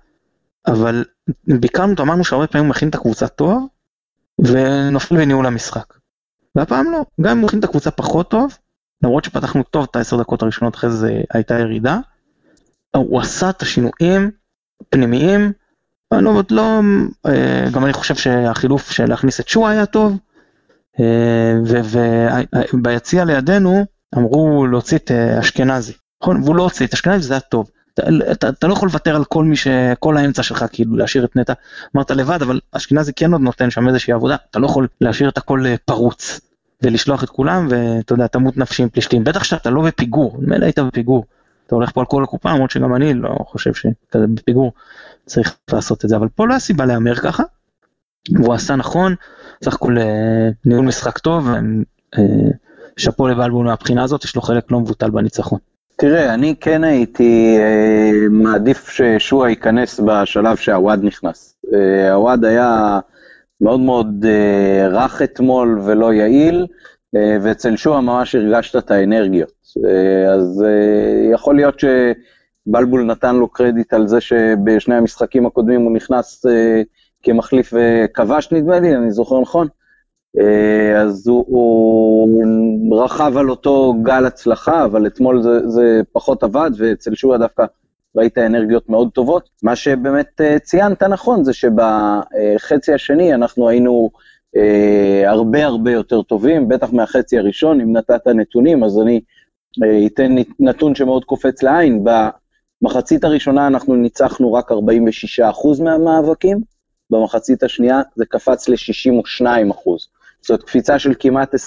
[0.66, 1.04] אבל
[1.46, 3.68] ביקרנו אותו אמרנו שהרבה פעמים הוא מכין את הקבוצה טוב
[4.38, 5.94] ונופל בניהול המשחק.
[6.54, 8.58] והפעם לא גם אם הוא מכין את הקבוצה פחות טוב
[9.02, 11.98] למרות שפתחנו טוב את העשר דקות הראשונות, אחרי זה הייתה ירידה.
[12.96, 14.30] הוא עשה את השינויים
[14.90, 15.52] פנימיים,
[16.12, 16.80] אני לא, לא,
[17.26, 20.18] אה, גם אני חושב שהחילוף של להכניס את שואה היה טוב,
[22.74, 26.42] וביציע לידינו אמרו להוציא את אשכנזי, נכון?
[26.42, 27.70] והוא לא הוציא את אשכנזי, זה היה טוב.
[28.32, 29.66] אתה, אתה, לא יכול לוותר על כל מי ש...
[29.98, 31.52] כל האמצע שלך, כאילו להשאיר את נטע,
[31.96, 35.38] אמרת לבד, אבל אשכנזי כן עוד נותן שם איזושהי עבודה, אתה לא יכול להשאיר את
[35.38, 36.40] הכל פרוץ.
[36.84, 40.78] ולשלוח את כולם ואתה יודע תמות נפשי עם פלישתים בטח שאתה לא בפיגור מילא היית
[40.78, 41.24] בפיגור
[41.66, 44.72] אתה הולך פה על כל הקופה למרות שגם אני לא חושב שכזה בפיגור
[45.26, 47.42] צריך לעשות את זה אבל פה לא היה סיבה להמר ככה.
[48.30, 49.14] והוא עשה נכון
[49.64, 51.48] סך אה, ניהול משחק טוב
[52.18, 52.22] אה,
[52.96, 55.58] שאפו לבלבול מהבחינה הזאת יש לו חלק לא מבוטל בניצחון.
[55.96, 61.56] תראה אני כן הייתי אה, מעדיף ששועה ייכנס בשלב שהוואד נכנס.
[62.12, 63.00] הוואד היה
[63.60, 64.24] מאוד מאוד
[64.90, 66.66] רך אתמול ולא יעיל,
[67.42, 69.52] ואצל שועה ממש הרגשת את האנרגיות.
[70.32, 70.64] אז
[71.32, 76.46] יכול להיות שבלבול נתן לו קרדיט על זה שבשני המשחקים הקודמים הוא נכנס
[77.24, 79.68] כמחליף וכבש נדמה לי, אני זוכר נכון.
[80.38, 86.70] Uh, אז הוא, הוא רכב על אותו גל הצלחה, אבל אתמול זה, זה פחות עבד,
[86.78, 87.64] ואצל שועה דווקא
[88.16, 89.48] ראית אנרגיות מאוד טובות.
[89.62, 94.10] מה שבאמת אה, ציינת נכון זה שבחצי השני אנחנו היינו
[94.56, 99.20] אה, הרבה הרבה יותר טובים, בטח מהחצי הראשון, אם נתת נתונים, אז אני
[99.84, 102.04] אה, אתן נתון שמאוד קופץ לעין.
[102.04, 104.74] במחצית הראשונה אנחנו ניצחנו רק 46%
[105.84, 106.60] מהמאבקים,
[107.14, 109.90] במחצית השנייה זה קפץ ל-62%.
[110.42, 111.58] זאת קפיצה של כמעט 20%,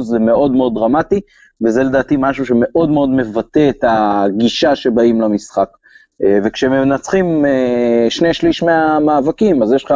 [0.00, 1.20] זה מאוד מאוד דרמטי,
[1.64, 5.68] וזה לדעתי משהו שמאוד מאוד מבטא את הגישה שבאים למשחק.
[6.24, 9.94] אה, וכשמנצחים אה, שני שליש מהמאבקים, אז יש לך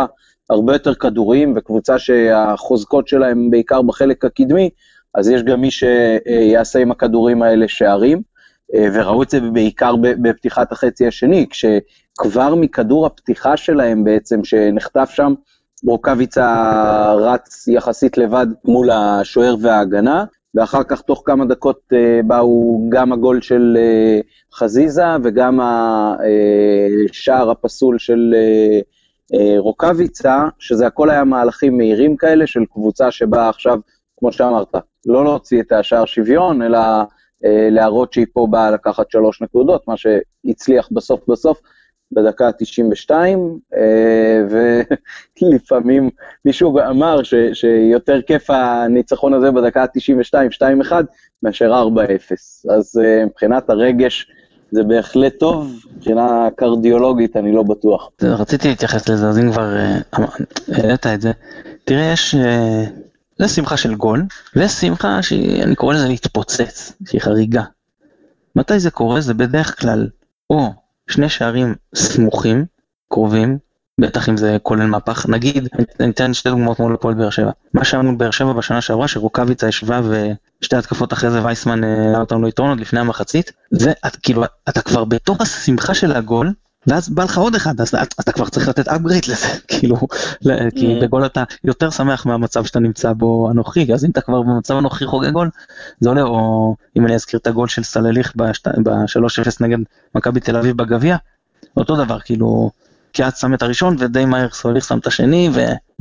[0.50, 4.70] הרבה יותר כדורים, וקבוצה שהחוזקות שלהם בעיקר בחלק הקדמי,
[5.14, 8.22] אז יש גם מי שיעשה עם הכדורים האלה שערים, אה,
[8.74, 15.34] וראו את זה בעיקר בפתיחת החצי השני, כשכבר מכדור הפתיחה שלהם בעצם, שנחטף שם,
[15.86, 23.12] רוקאביצה רץ יחסית לבד מול השוער וההגנה, ואחר כך תוך כמה דקות uh, באו גם
[23.12, 28.34] הגול של uh, חזיזה וגם השער אה, הפסול של
[29.58, 33.78] רוקאביצה, שזה הכל היה מהלכים מהירים כאלה של קבוצה שבאה עכשיו,
[34.18, 34.74] כמו שאמרת,
[35.06, 36.78] לא להוציא את השער שוויון, אלא
[37.44, 41.60] להראות שהיא פה באה לקחת שלוש נקודות, מה שהצליח בסוף בסוף.
[42.14, 43.10] בדקה ה-92,
[43.76, 44.42] אה,
[45.42, 46.10] ולפעמים
[46.44, 50.34] מישהו אמר ש, שיותר כיף הניצחון הזה בדקה ה-92,
[50.88, 50.92] 2-1,
[51.42, 52.68] מאשר 4-0.
[52.70, 54.26] אז אה, מבחינת הרגש
[54.70, 58.10] זה בהחלט טוב, מבחינה קרדיולוגית אני לא בטוח.
[58.22, 59.98] רציתי להתייחס לזה, אז אם כבר אה,
[60.72, 61.32] העלית את זה,
[61.84, 62.34] תראה, יש...
[63.42, 64.24] זה שמחה של גול,
[64.56, 67.62] ושמחה שאני קורא לזה להתפוצץ, שהיא חריגה.
[68.56, 69.20] מתי זה קורה?
[69.20, 70.08] זה בדרך כלל
[70.50, 70.72] או
[71.10, 72.64] שני שערים סמוכים,
[73.08, 73.58] קרובים,
[74.00, 75.68] בטח אם זה כולל מהפך, נגיד,
[76.00, 77.50] אני אתן שתי דוגמאות מול הפועל באר שבע.
[77.74, 80.00] מה שאמרנו באר שבע בשנה שעברה, שרוקאביצה ישבה
[80.62, 85.04] ושתי התקפות אחרי זה וייסמן היה אותנו ליתרון עוד לפני המחצית, זה כאילו, אתה כבר
[85.04, 86.52] בתוך השמחה של הגול,
[86.86, 89.96] ואז בא לך עוד אחד, אז אתה, כבר צריך לתת upgrade לזה, כאילו,
[90.74, 91.02] כי mm.
[91.02, 95.06] בגול אתה יותר שמח מהמצב שאתה נמצא בו הנוכחי, אז אם אתה כבר במצב הנוכחי
[95.06, 95.50] חוגג גול,
[96.00, 99.78] זה עולה, או אם אני אזכיר את הגול של סלליך ב-3-0 נגד
[100.14, 101.16] מכבי תל אביב בגביע,
[101.76, 102.70] אותו דבר, כאילו,
[103.12, 105.50] קיאט שם את הראשון ודי מהר סלליך שם את השני,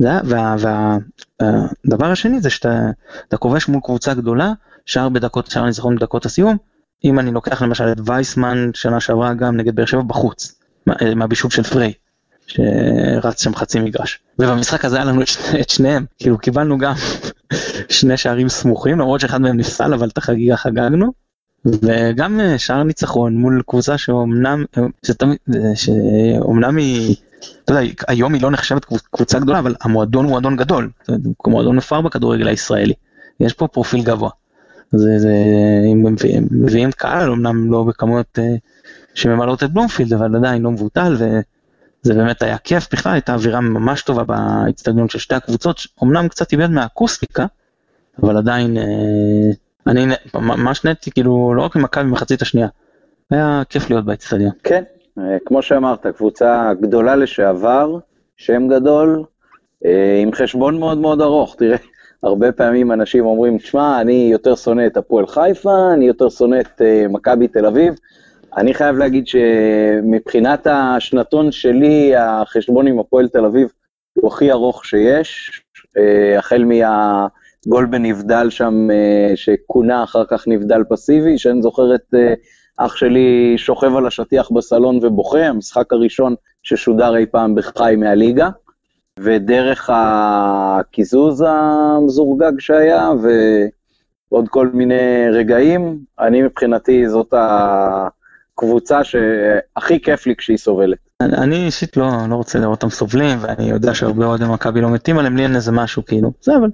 [0.00, 4.52] והדבר השני זה שאתה כובש מול קבוצה גדולה,
[4.86, 6.56] שער בדקות, שער ניצחון בדקות הסיום,
[7.04, 10.61] אם אני לוקח למשל את וייסמן שנה שעברה גם נגד באר שבע בחוץ.
[10.88, 11.92] אה, מהבישול של פריי,
[12.46, 14.20] שרץ שם חצי מגרש.
[14.38, 15.22] ובמשחק הזה היה לנו
[15.60, 16.94] את שניהם, כאילו קיבלנו גם
[17.88, 21.12] שני שערים סמוכים, למרות שאחד מהם נפסל, אבל את החגיגה חגגנו.
[21.64, 25.38] וגם אה, שער ניצחון מול קבוצה שאומנם, אה, שתמיד,
[25.74, 27.16] שאומנם היא,
[27.64, 30.90] אתה יודע, היום היא לא נחשבת קבוצה גדולה, אבל המועדון הוא מועדון גדול,
[31.36, 32.94] הוא מועדון מפואר בכדורגל הישראלי.
[33.40, 34.30] יש פה פרופיל גבוה.
[34.92, 35.32] זה, זה,
[35.92, 36.16] אם
[36.50, 38.38] מביאים קהל, אמנם לא בכמויות
[39.14, 44.02] שממלאות את בלומפילד, אבל עדיין לא מבוטל, וזה באמת היה כיף בכלל, הייתה אווירה ממש
[44.02, 47.46] טובה באצטדיון של שתי הקבוצות, אמנם קצת איבד מהאקוסטיקה,
[48.22, 48.82] אבל עדיין, אה,
[49.86, 52.68] אני ממש נהניתי, כאילו, לא רק ממכבי במחצית השנייה,
[53.30, 54.52] היה כיף להיות באצטדיון.
[54.62, 54.82] כן,
[55.18, 57.98] אה, כמו שאמרת, קבוצה גדולה לשעבר,
[58.36, 59.24] שם גדול,
[59.84, 61.76] אה, עם חשבון מאוד מאוד ארוך, תראה.
[62.22, 66.80] הרבה פעמים אנשים אומרים, שמע, אני יותר שונא את הפועל חיפה, אני יותר שונא את
[66.80, 67.94] uh, מכבי תל אביב,
[68.56, 73.68] אני חייב להגיד שמבחינת השנתון שלי, החשבון עם הפועל תל אביב
[74.14, 75.62] הוא הכי ארוך שיש,
[75.98, 76.64] אה, החל
[77.68, 78.88] גול בנבדל שם,
[79.34, 82.14] שכונה אחר כך נבדל פסיבי, שאני זוכר את
[82.76, 88.48] אח שלי שוכב על השטיח בסלון ובוכה, המשחק הראשון ששודר אי פעם בחי מהליגה,
[89.20, 93.10] ודרך הקיזוז המזורגג שהיה,
[94.30, 97.34] ועוד כל מיני רגעים, אני מבחינתי זאת
[98.54, 100.98] הקבוצה שהכי כיף לי כשהיא סובלת.
[101.20, 105.18] אני אישית לא, לא רוצה לראות אותם סובלים, ואני יודע שהרבה אוהדי מכבי לא מתים
[105.18, 106.70] עליהם, לי אין איזה משהו כאילו, זה אבל,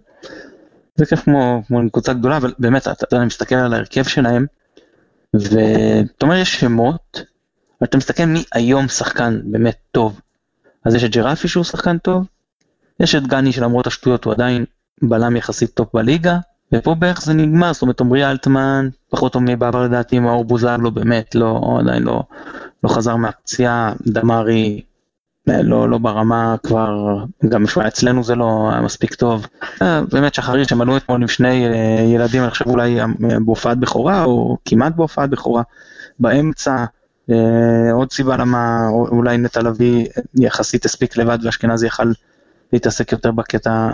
[0.97, 4.47] זה כיף כמו, כמו קבוצה גדולה, אבל באמת, אתה, אתה מסתכל על ההרכב שלהם,
[5.35, 7.23] ואתה אומר יש שמות,
[7.81, 10.21] ואתה מסתכל מי היום שחקן באמת טוב.
[10.85, 12.27] אז יש את ג'רפי שהוא שחקן טוב,
[13.01, 14.65] יש את גני שלמרות השטויות הוא עדיין
[15.03, 16.39] בלם יחסית טוב בליגה,
[16.73, 21.35] ופה בערך זה נגמר, זאת אומרת עמרי אלטמן, פחות טוב מבעבר לדעתי, מאור בוזגלו באמת
[21.35, 22.23] לא, עדיין לא,
[22.85, 24.83] לא חזר מהפציעה, דמארי
[25.47, 29.47] לא, לא ברמה כבר, גם אצלנו זה לא היה מספיק טוב.
[29.83, 33.07] אה, באמת שחריר שמלאו אתמול עם שני אה, ילדים, אני חושב אולי אה,
[33.45, 35.63] בהופעת בכורה, או כמעט בהופעת בכורה,
[36.21, 36.85] באמצע.
[37.93, 42.13] עוד סיבה למה אולי נטע לביא יחסית הספיק לבד ואשכנזי יכל
[42.73, 43.89] להתעסק יותר בקטע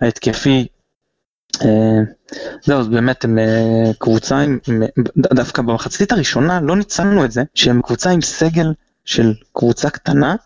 [0.00, 0.66] ההתקפי.
[2.64, 3.38] זהו, אז באמת הם
[3.98, 4.58] קבוצה עם,
[5.16, 8.72] דווקא במחצית הראשונה לא ניצלנו את זה, שהם קבוצה עם סגל
[9.04, 10.36] של קבוצה קטנה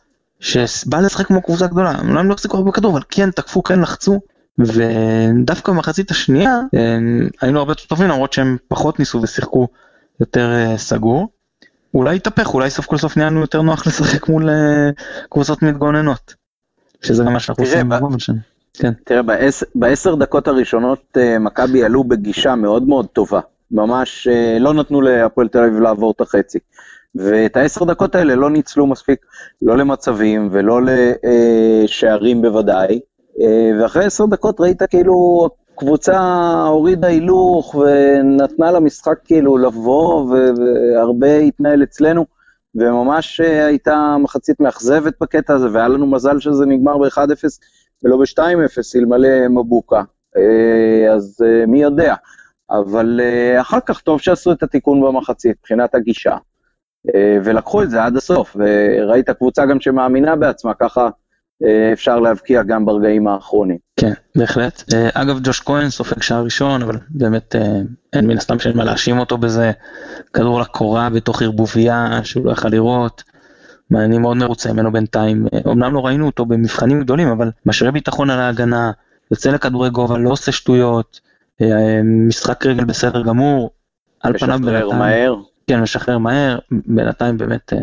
[0.40, 3.80] שבאה לשחק כמו קבוצה גדולה, אולי הם לא החזיקו הרבה בכדור אבל כן תקפו כן
[3.80, 4.20] לחצו
[4.58, 6.60] ודווקא במחצית השנייה
[7.40, 9.68] היינו הרבה יותר טובים למרות שהם פחות ניסו ושיחקו
[10.20, 11.28] יותר אה, סגור.
[11.94, 14.90] אולי יתהפך אולי סוף כל סוף נהיה לנו יותר נוח לשחק מול אה,
[15.30, 16.34] קבוצות מתגוננות.
[17.02, 17.90] שזה גם מה שאנחנו עושים.
[18.74, 18.92] כן.
[19.04, 19.22] תראה
[19.74, 23.40] בעשר דקות הראשונות אה, מכבי עלו בגישה מאוד מאוד טובה.
[23.70, 24.28] ממש
[24.60, 26.58] לא נתנו להפועל תל אביב לעבור את החצי.
[27.14, 29.26] ואת העשר דקות האלה לא ניצלו מספיק,
[29.62, 33.00] לא למצבים ולא לשערים בוודאי,
[33.40, 36.20] אה, ואחרי עשר דקות ראית כאילו קבוצה
[36.66, 42.26] הורידה הילוך ונתנה למשחק כאילו לבוא והרבה התנהל אצלנו,
[42.74, 47.44] וממש אה, הייתה מחצית מאכזבת בקטע הזה, והיה לנו מזל שזה נגמר ב-1-0
[48.04, 50.02] ולא ב-2-0, אלמלא מבוקה.
[50.36, 52.14] אה, אז מי יודע.
[52.70, 53.20] אבל
[53.60, 56.36] אחר כך טוב שעשו את התיקון במחצית, מבחינת הגישה.
[57.14, 61.08] אה, ולקחו את זה עד הסוף, וראית קבוצה גם שמאמינה בעצמה, ככה
[61.64, 63.78] אה, אפשר להבקיע גם ברגעים האחרונים.
[63.96, 64.82] כן, בהחלט.
[64.94, 67.56] אה, אגב, ג'וש כהן סופג שער ראשון, אבל באמת
[68.12, 69.72] אין מן הסתם שאין מה להאשים אותו בזה.
[70.32, 73.22] כדור לקורה בתוך ערבוביה שהוא לא יכל לראות.
[73.96, 75.46] אני מאוד מרוצה ממנו בינתיים.
[75.66, 78.90] אמנם לא ראינו אותו במבחנים גדולים, אבל משאירי ביטחון על ההגנה,
[79.30, 81.20] יוצא לכדורי גובה, לא עושה שטויות,
[82.04, 83.70] משחק רגל בסדר גמור.
[84.22, 84.98] על פניו בינתיים.
[84.98, 85.36] מהר.
[85.66, 87.78] כן, משחרר מהר, בינתיים באמת אה,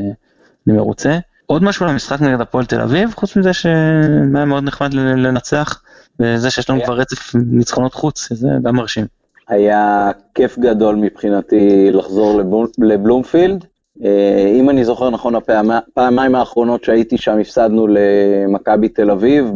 [0.67, 1.17] אני מרוצה.
[1.45, 5.81] עוד משהו למשחק נגד הפועל תל אביב, חוץ מזה שהיה מאוד נחמד לנצח,
[6.19, 9.05] וזה שיש לנו כבר רצף ניצחונות חוץ, זה גם מרשים.
[9.47, 12.41] היה כיף גדול מבחינתי לחזור
[12.77, 13.65] לבלומפילד.
[14.05, 19.51] אה, אם אני זוכר נכון, הפעמיים האחרונות שהייתי שם הפסדנו למכבי תל אביב,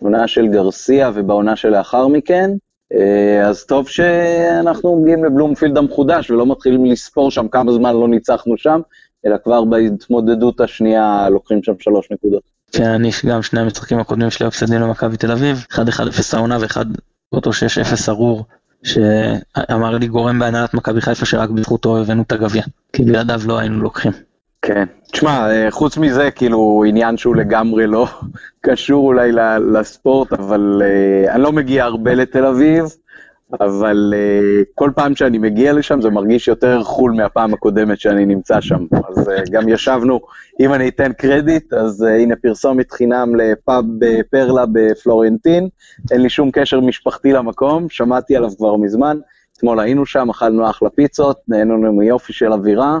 [0.00, 2.50] בעונה של גרסיה ובעונה שלאחר מכן.
[2.94, 8.58] אה, אז טוב שאנחנו מגיעים לבלומפילד המחודש ולא מתחילים לספור שם כמה זמן לא ניצחנו
[8.58, 8.80] שם,
[9.26, 12.42] אלא כבר בהתמודדות השנייה לוקחים שם שלוש נקודות.
[12.72, 15.78] כן, אני גם שני המשחקים הקודמים שלי הפסדים למכבי תל אביב, 1-1-0
[16.32, 16.86] העונה ואחד
[17.32, 17.52] אותו 6-0
[18.08, 18.44] ארור,
[18.86, 23.82] שאמר לי גורם בהנהלת מכבי חיפה שרק בזכותו הבאנו את הגביע, כי בלעדיו לא היינו
[23.82, 24.12] לוקחים.
[24.62, 24.84] כן.
[25.12, 28.06] תשמע, אה, חוץ מזה, כאילו, עניין שהוא לגמרי לא
[28.66, 29.32] קשור אולי
[29.72, 32.84] לספורט, אבל uh, אני לא מגיע הרבה לתל אביב,
[33.60, 38.60] אבל uh, כל פעם שאני מגיע לשם זה מרגיש יותר חול מהפעם הקודמת שאני נמצא
[38.60, 38.86] שם.
[39.08, 40.20] אז uh, גם ישבנו,
[40.60, 43.84] אם אני אתן קרדיט, אז uh, הנה פרסומת חינם לפאב
[44.30, 45.68] פרלה בפלורנטין,
[46.10, 49.18] אין לי שום קשר משפחתי למקום, שמעתי עליו כבר מזמן.
[49.56, 52.98] אתמול היינו שם, אכלנו אחלה פיצות, נהנינו מיופי של אווירה.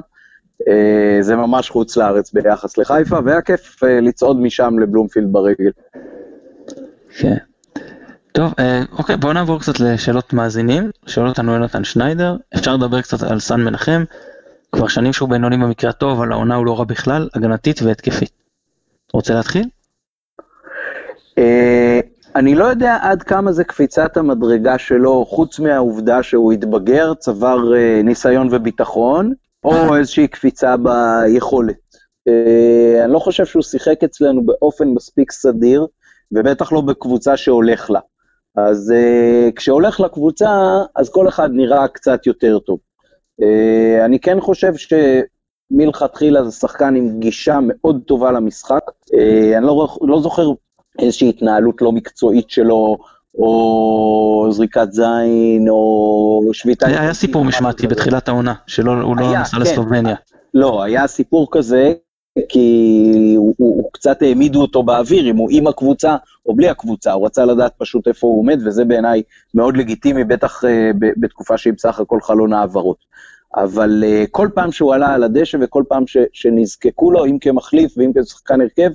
[0.68, 5.70] אה, זה ממש חוץ לארץ ביחס לחיפה, והיה כיף אה, לצעוד משם לבלומפילד ברגל.
[7.18, 7.36] כן.
[8.36, 10.90] טוב, אה, אוקיי, בואו נעבור קצת לשאלות מאזינים.
[11.06, 14.04] שואל אותנו יונתן שניידר, אפשר לדבר קצת על סן מנחם,
[14.72, 18.30] כבר שנים שהוא בינוני במקרה הטוב, אבל העונה הוא לא רע בכלל, הגנתית והתקפית.
[19.12, 19.64] רוצה להתחיל?
[22.36, 27.58] אני לא יודע עד כמה זה קפיצת המדרגה שלו, חוץ מהעובדה שהוא התבגר, צבר
[28.04, 29.32] ניסיון וביטחון,
[29.64, 31.76] או איזושהי קפיצה ביכולת.
[32.28, 35.86] אה, אני לא חושב שהוא שיחק אצלנו באופן מספיק סדיר,
[36.32, 38.00] ובטח לא בקבוצה שהולך לה.
[38.56, 42.78] אז uh, כשהולך לקבוצה, אז כל אחד נראה קצת יותר טוב.
[43.42, 44.72] Uh, אני כן חושב
[45.72, 48.82] שמלכתחילה זה שחקן עם גישה מאוד טובה למשחק.
[48.88, 50.50] Uh, אני לא, לא זוכר
[50.98, 52.96] איזושהי התנהלות לא מקצועית שלו,
[53.38, 56.86] או זריקת זין, או שביתה...
[56.86, 59.62] היה סיפור משמעתי בתחילת העונה, שהוא לא נסע כן.
[59.62, 60.16] לסלובניה.
[60.54, 61.92] לא, היה סיפור כזה,
[62.48, 67.12] כי הוא, הוא, הוא קצת העמידו אותו באוויר, אם הוא עם הקבוצה או בלי הקבוצה,
[67.12, 69.22] הוא רצה לדעת פשוט איפה הוא עומד, וזה בעיניי
[69.54, 70.68] מאוד לגיטימי, בטח uh,
[70.98, 72.96] בתקופה שהיא בסך הכל חלון העברות.
[73.56, 77.94] אבל uh, כל פעם שהוא עלה על הדשא וכל פעם ש, שנזקקו לו, אם כמחליף
[77.96, 78.90] ואם כשחקן הרכב,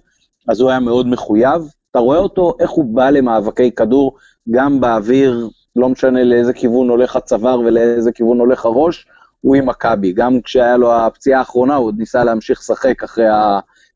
[0.48, 1.62] אז הוא היה מאוד מחויב.
[1.92, 4.18] אתה רואה אותו, איך הוא בא למאבקי כדור,
[4.52, 9.06] גם באוויר, לא משנה לאיזה כיוון הולך הצוואר ולאיזה כיוון הולך הראש,
[9.42, 10.12] הוא עם מכבי.
[10.12, 13.26] גם כשהיה לו הפציעה האחרונה, הוא עוד ניסה להמשיך לשחק אחרי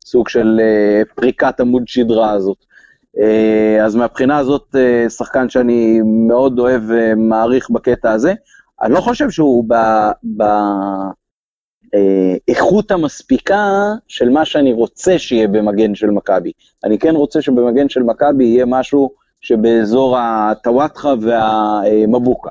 [0.04, 2.56] הסוג של אה, פריקת עמוד שדרה הזאת.
[3.18, 8.34] אה, אז מהבחינה הזאת, אה, שחקן שאני מאוד אוהב ומעריך בקטע הזה.
[8.82, 9.64] אני לא חושב שהוא
[12.48, 16.52] באיכות המספיקה של מה שאני רוצה שיהיה במגן של מכבי.
[16.84, 22.50] אני כן רוצה שבמגן של מכבי יהיה משהו שבאזור הטוואטחה והמבוקה,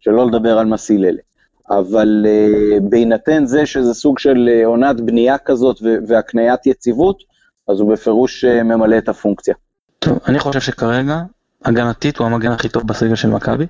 [0.00, 1.20] שלא לדבר על מסיללה.
[1.70, 7.22] אבל uh, בהינתן זה שזה סוג של uh, עונת בנייה כזאת והקניית יציבות,
[7.68, 9.54] אז הוא בפירוש uh, ממלא את הפונקציה.
[9.98, 11.22] טוב, אני חושב שכרגע,
[11.64, 13.66] הגנתית הוא המגן הכי טוב בסגל של מכבי.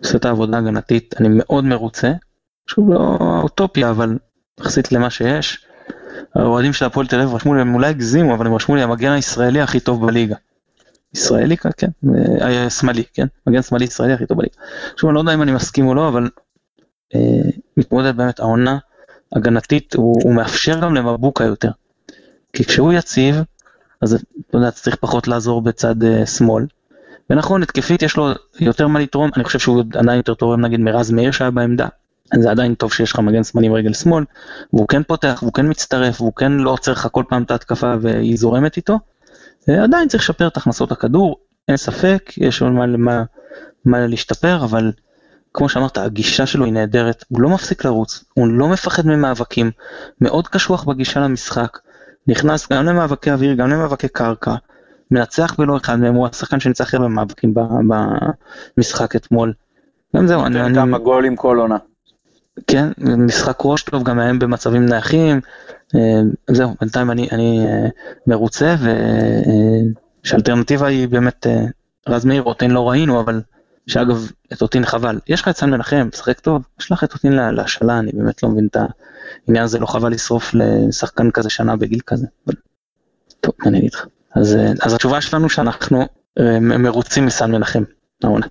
[0.00, 2.12] עושה את העבודה הגנתית, אני מאוד מרוצה.
[2.66, 4.18] שוב לא אוטופיה, אבל
[4.60, 5.66] יחסית למה שיש.
[6.34, 9.10] האוהדים של הפועל תל אביב רשמו לי, הם אולי הגזימו, אבל הם רשמו לי המגן
[9.10, 10.36] הישראלי הכי טוב בליגה.
[11.14, 11.88] ישראלי כן,
[12.68, 14.54] שמאלי, כן, מגן שמאלי ישראלי הכי טוב בליגה.
[14.96, 16.28] שוב, אני לא יודע אם אני מסכים או לא, אבל אה,
[17.76, 18.78] מתמודד באמת העונה
[19.32, 21.70] הגנתית, הוא, הוא מאפשר גם למבוקה יותר.
[22.52, 23.42] כי כשהוא יציב,
[24.00, 26.66] אז אתה יודע, צריך פחות לעזור בצד uh, שמאל.
[27.30, 28.28] ונכון, התקפית יש לו
[28.60, 31.88] יותר מה לתרום, אני חושב שהוא עדיין יותר תורם נגיד מרז מאיר שהיה בעמדה.
[32.34, 34.24] זה עדיין טוב שיש לך מגן שמאלי עם רגל שמאל,
[34.72, 37.94] והוא כן פותח, והוא כן מצטרף, והוא כן לא עוצר לך כל פעם את ההתקפה
[38.00, 38.98] והיא זורמת איתו.
[39.68, 41.36] אה, עדיין צריך לשפר את הכנסות הכדור,
[41.68, 43.24] אין ספק, יש עוד מה, מה,
[43.84, 44.92] מה להשתפר, אבל
[45.56, 49.70] כמו שאמרת, הגישה שלו היא נהדרת, הוא לא מפסיק לרוץ, הוא לא מפחד ממאבקים,
[50.20, 51.78] מאוד קשוח בגישה למשחק,
[52.26, 54.54] נכנס גם למאבקי אוויר, גם למאבקי קרקע,
[55.10, 57.54] מנצח בלא אחד מהם, הוא השחקן שניצח הרבה מאבקים
[58.76, 59.52] במשחק אתמול.
[60.16, 60.74] גם זהו, אני...
[60.74, 61.76] כמה גולים כל עונה.
[62.66, 65.40] כן, משחק ראש טוב, גם הם במצבים נייחים,
[65.94, 67.88] אה, זהו, בינתיים אני, אני אה,
[68.26, 68.76] מרוצה,
[70.24, 71.64] ושהאלטרנטיבה היא באמת, אה,
[72.08, 73.40] רז מאיר, אותן לא ראינו, אבל
[73.86, 75.18] שאגב, את אותין חבל.
[75.28, 78.48] יש לך את סן מנחם, משחק טוב, יש לך את אותין להשאלה, אני באמת לא
[78.48, 78.76] מבין את
[79.46, 82.26] העניין הזה, לא חבל לשרוף לשחקן כזה שנה בגיל כזה.
[82.46, 82.54] אבל...
[83.40, 84.06] טוב, אני אגיד לך.
[84.34, 86.06] אז, אז התשובה שלנו שאנחנו
[86.38, 87.82] אה, מרוצים מסן מנחם,
[88.24, 88.46] העונה.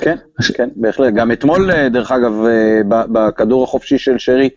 [0.00, 0.16] כן,
[0.54, 1.14] כן, בהחלט.
[1.14, 2.80] גם אתמול, אה, דרך אגב, אה,
[3.12, 4.50] בכדור החופשי של שרי,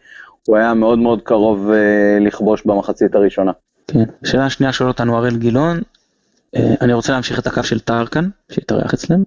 [0.47, 1.69] הוא היה מאוד מאוד קרוב
[2.21, 3.51] לכבוש במחצית הראשונה.
[3.87, 4.03] כן.
[4.23, 5.81] שאלה שנייה שואל אותנו אראל גילון,
[6.55, 9.23] אני רוצה להמשיך את הקו של טהר כאן, שהתארח אצלנו.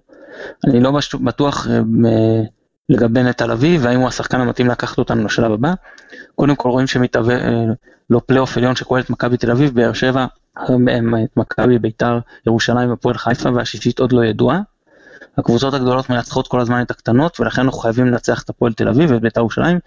[0.67, 1.81] אני לא בטוח אה,
[2.89, 5.73] לגבי נטע לביא והאם הוא השחקן המתאים לקחת אותנו לשלב הבא.
[6.35, 7.63] קודם כל רואים שמתהווה אה,
[8.09, 10.25] לא פלייאוף עליון שכולל את מכבי תל אביב, באר שבע,
[10.63, 14.61] את מכבי, ביתר, ירושלים, הפועל חיפה והשישית עוד לא ידועה.
[15.37, 19.11] הקבוצות הגדולות מנצחות כל הזמן את הקטנות ולכן אנחנו חייבים לנצח את הפועל תל אביב
[19.11, 19.79] ואת ביתר ירושלים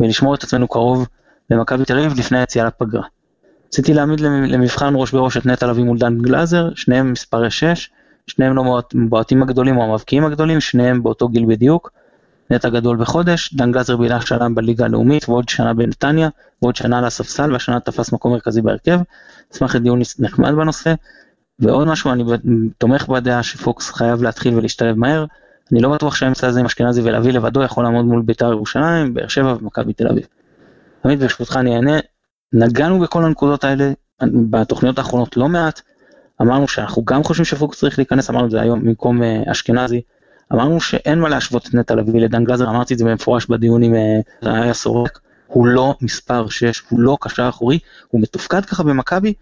[0.00, 1.08] ולשמור את עצמנו קרוב
[1.50, 3.02] למכבי תל אביב לפני היציאה לפגרה.
[3.68, 7.90] רציתי להעמיד למבחן ראש בראש את נטע לביא מול דן גלאזר, שניהם מספרי 6,
[8.26, 11.90] שניהם לא מבועטים הגדולים או המבקיעים הגדולים, שניהם באותו גיל בדיוק.
[12.50, 16.28] נטע גדול בחודש, דן גלזר בילה שנה בליגה הלאומית ועוד שנה בנתניה,
[16.62, 19.00] ועוד שנה על הספסל והשנה תפס מקום מרכזי בהרכב.
[19.54, 20.94] אשמח לדיון נחמד בנושא.
[21.58, 22.24] ועוד משהו, אני
[22.78, 25.24] תומך בדעה שפוקס חייב להתחיל ולהשתלב מהר.
[25.72, 29.28] אני לא בטוח שהאמצע הזה עם אשכנזי ולהביא לבדו יכול לעמוד מול בית"ר ירושלים, באר
[29.28, 30.26] שבע ומכבי תל אביב.
[31.02, 31.98] תמיד ברשותך אני אענה,
[32.52, 33.92] נגענו בכל הנקודות האלה
[34.50, 35.82] בתוכניות האחרונות לא מעט.
[36.42, 40.00] אמרנו שאנחנו גם חושבים שפוקס צריך להיכנס, אמרנו את זה היום במקום אה, אשכנזי,
[40.52, 43.94] אמרנו שאין מה להשוות את נטע לביא לדן גלזר, אמרתי את זה במפורש בדיון עם
[43.94, 44.20] אה,
[44.62, 47.78] היה סורק, הוא לא מספר 6, הוא לא קשר אחורי,
[48.08, 49.34] הוא מתופקד ככה במכבי,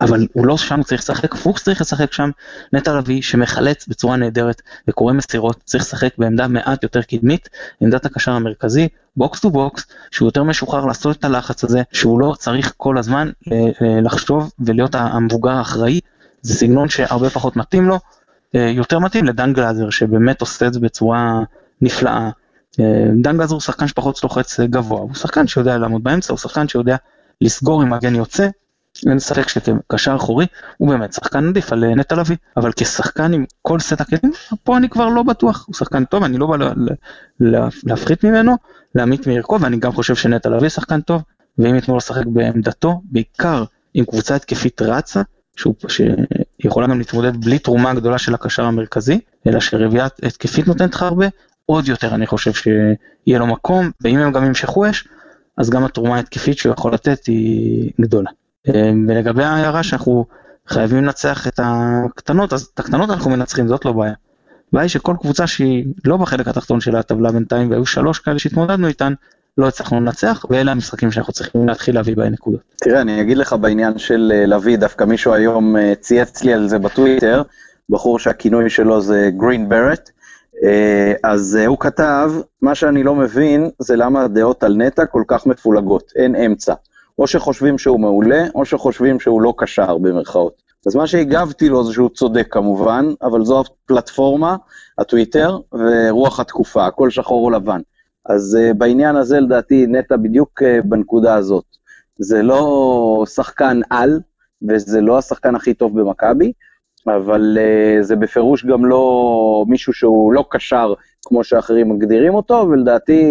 [0.00, 2.30] אבל הוא לא שם, צריך לשחק, פוקס צריך לשחק שם,
[2.72, 7.48] נטע לביא שמחלץ בצורה נהדרת וקורא מסירות, צריך לשחק בעמדה מעט יותר קדמית,
[7.80, 12.34] עמדת הקשר המרכזי, box to box, שהוא יותר משוחרר לעשות את הלחץ הזה, שהוא לא
[12.38, 16.00] צריך כל הזמן אה, לחשוב ולהיות המבוגר האחראי
[16.42, 17.98] זה סגנון שהרבה פחות מתאים לו,
[18.54, 21.40] אה, יותר מתאים לדן גלאזר שבאמת עושה את זה בצורה
[21.80, 22.30] נפלאה.
[22.80, 26.68] אה, דן גלאזר הוא שחקן שפחות לוחץ גבוה, הוא שחקן שיודע לעמוד באמצע, הוא שחקן
[26.68, 26.96] שיודע
[27.40, 28.48] לסגור עם מגן יוצא,
[29.06, 30.46] אין ספק שכקשר אחורי.
[30.78, 34.32] הוא באמת שחקן עדיף על אה, נטע לביא, אבל כשחקן עם כל סט הקטעים,
[34.64, 36.56] פה אני כבר לא בטוח, הוא שחקן טוב, אני לא בא
[37.84, 38.56] להפחית ממנו,
[38.94, 41.22] להעמיק מערכו, ואני גם חושב שנטע לביא שחקן טוב,
[41.58, 43.64] ואם יתנו לשחק בעמדתו, בעיקר
[43.94, 45.22] עם קבוצה התקפית רצה,
[45.58, 46.08] שהוא, היא
[46.64, 51.26] יכולה גם להתמודד בלי תרומה גדולה של הקשר המרכזי, אלא שרביעייה התקפית נותנת לך הרבה,
[51.66, 55.08] עוד יותר אני חושב שיהיה לו מקום, ואם הם גם ימשכו אש,
[55.58, 58.30] אז גם התרומה ההתקפית שהוא יכול לתת היא גדולה.
[59.08, 60.24] ולגבי ההערה שאנחנו
[60.68, 64.14] חייבים לנצח את הקטנות, אז את הקטנות אנחנו מנצחים, זאת לא בעיה.
[64.68, 68.86] הבעיה היא שכל קבוצה שהיא לא בחלק התחתון של הטבלה בינתיים, והיו שלוש כאלה שהתמודדנו
[68.86, 69.12] איתן,
[69.58, 72.60] לא הצלחנו לנצח, ואלה המשחקים שאנחנו צריכים להתחיל להביא בהם נקודות.
[72.76, 76.68] תראה, אני אגיד לך בעניין של אה, להביא, דווקא מישהו היום אה, צייץ לי על
[76.68, 77.42] זה בטוויטר,
[77.90, 80.10] בחור שהכינוי שלו זה גרין ברט,
[80.64, 82.32] אה, אז הוא כתב,
[82.62, 86.74] מה שאני לא מבין זה למה הדעות על נטע כל כך מפולגות, אין אמצע.
[87.18, 90.62] או שחושבים שהוא מעולה, או שחושבים שהוא לא קשר במרכאות.
[90.86, 94.56] אז מה שהגבתי לו זה שהוא צודק כמובן, אבל זו הפלטפורמה,
[94.98, 97.80] הטוויטר, ורוח התקופה, הכל שחור או לבן.
[98.28, 101.64] אז uh, בעניין הזה לדעתי נטע בדיוק uh, בנקודה הזאת.
[102.18, 104.20] זה לא שחקן על,
[104.68, 106.52] וזה לא השחקן הכי טוב במכבי,
[107.06, 110.94] אבל uh, זה בפירוש גם לא מישהו שהוא לא קשר
[111.26, 113.22] כמו שאחרים מגדירים אותו, ולדעתי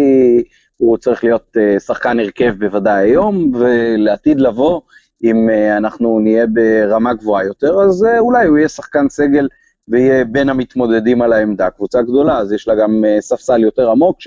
[0.76, 4.80] הוא צריך להיות שחקן הרכב בוודאי היום, ולעתיד לבוא,
[5.24, 9.48] אם אנחנו נהיה ברמה גבוהה יותר, אז אולי הוא יהיה שחקן סגל
[9.88, 11.70] ויהיה בין המתמודדים על העמדה.
[11.70, 14.20] קבוצה גדולה, אז יש לה גם ספסל יותר עמוק,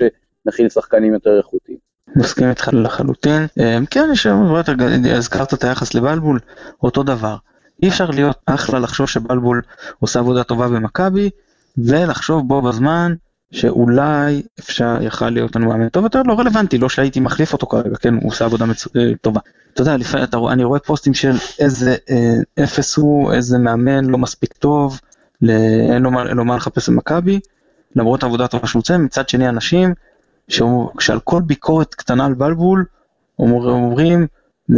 [0.44, 1.78] שמכיל שחקנים יותר איכותיים.
[2.16, 3.46] מסכים איתך לחלוטין.
[3.90, 4.54] כן, יש שם,
[5.14, 6.38] הזכרת את היחס לבלבול,
[6.82, 7.36] אותו דבר.
[7.82, 9.62] אי אפשר להיות אחלה לחשוב שבלבול
[10.00, 11.30] עושה עבודה טובה במכבי,
[11.78, 13.14] ולחשוב בו בזמן
[13.52, 17.96] שאולי אפשר, יכל להיות לנו מאמן טוב יותר, לא רלוונטי, לא שהייתי מחליף אותו כרגע,
[17.96, 18.90] כן, הוא עושה עבודה מצו...
[18.96, 19.40] אה, טובה.
[19.74, 24.04] אתה יודע, לפעמים אתה רואה, אני רואה פוסטים של איזה אה, אפס הוא, איזה מאמן
[24.04, 25.00] לא מספיק טוב,
[25.42, 25.50] ל...
[25.92, 27.40] אין לו מה, לחפש במכבי,
[27.96, 29.94] למרות העבודה הטובה שהוא עושה, מצד שני אנשים,
[30.48, 32.84] שעל כל ביקורת קטנה על בלבול,
[33.38, 34.26] אומר, אומרים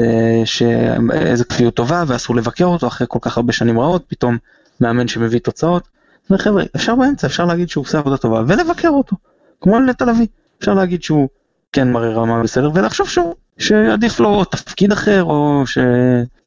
[0.01, 4.37] אה, שאיזה כפיות טובה ואסור לבקר אותו אחרי כל כך הרבה שנים רעות, פתאום
[4.81, 5.89] מאמן שמביא תוצאות.
[6.31, 9.17] וחבר'ה, אפשר באמצע, אפשר להגיד שהוא עושה עבודה טובה ולבקר אותו,
[9.61, 10.27] כמו לתל אביב.
[10.59, 11.29] אפשר להגיד שהוא
[11.73, 15.79] כן מראה רמה בסדר ולחשוב שהוא, שעדיף לו תפקיד אחר או ש...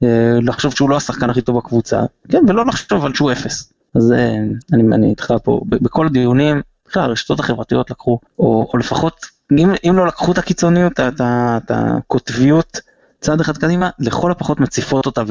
[0.03, 3.73] אה, לחשוב שהוא לא השחקן הכי טוב בקבוצה, כן, ולא לחשוב על שהוא אפס.
[3.95, 4.35] אז אה,
[4.73, 9.93] אני, אני איתך פה, בכל הדיונים, בכלל הרשתות החברתיות לקחו, או, או לפחות, אם, אם
[9.95, 12.79] לא לקחו את הקיצוניות, את הקוטביות
[13.19, 15.21] צעד אחד קדימה, לכל הפחות מציפות אותה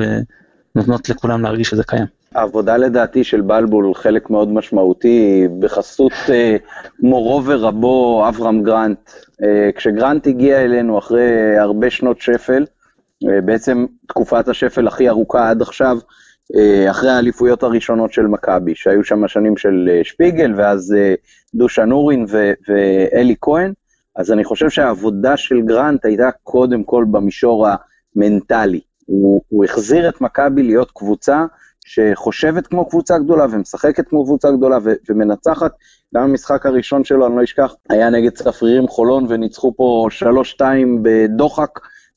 [0.77, 2.07] ונותנות לכולם להרגיש שזה קיים.
[2.35, 6.57] העבודה לדעתי של בלבול חלק מאוד משמעותי בחסות אה,
[7.01, 9.11] מורו ורבו אברהם גרנט.
[9.43, 12.65] אה, כשגרנט הגיע אלינו אחרי הרבה שנות שפל,
[13.29, 15.99] אה, בעצם תקופת השפל הכי ארוכה עד עכשיו,
[16.91, 21.15] אחרי האליפויות הראשונות של מכבי, שהיו שם השנים של אה, שפיגל ואז אה,
[21.55, 22.27] דושה נורין
[22.69, 23.73] ואלי כהן,
[24.17, 27.67] אז אני חושב שהעבודה של גרנט הייתה קודם כל במישור
[28.17, 28.81] המנטלי.
[29.07, 31.45] הוא, הוא החזיר את מכבי להיות קבוצה
[31.87, 35.73] שחושבת כמו קבוצה גדולה ומשחקת כמו קבוצה גדולה ו- ומנצחת.
[36.15, 40.09] גם המשחק הראשון שלו, אני לא אשכח, היה נגד צפרירים חולון וניצחו פה
[40.61, 40.63] 3-2
[41.03, 41.71] בדוחק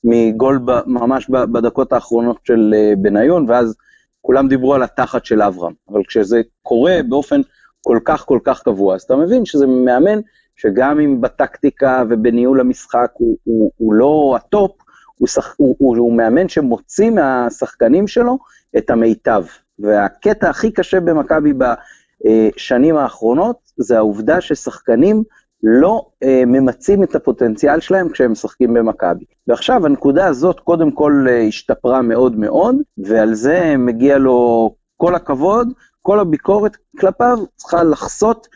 [0.03, 3.75] מגול ב- ממש בדקות האחרונות של בניון, ואז
[4.21, 5.73] כולם דיברו על התחת של אברהם.
[5.89, 7.41] אבל כשזה קורה באופן
[7.81, 10.19] כל כך כל כך קבוע, אז אתה מבין שזה מאמן
[10.55, 14.71] שגם אם בטקטיקה ובניהול המשחק הוא, הוא, הוא לא ה top,
[15.15, 18.37] הוא, שח, הוא, הוא, הוא מאמן שמוציא מהשחקנים שלו
[18.77, 19.43] את המיטב.
[19.79, 25.23] והקטע הכי קשה במכבי בשנים האחרונות, זה העובדה ששחקנים
[25.63, 29.25] לא אה, ממצים את הפוטנציאל שלהם כשהם משחקים במכבי.
[29.47, 35.73] ועכשיו הנקודה הזאת קודם כל אה, השתפרה מאוד מאוד, ועל זה מגיע לו כל הכבוד,
[36.01, 38.47] כל הביקורת כלפיו צריכה לחסות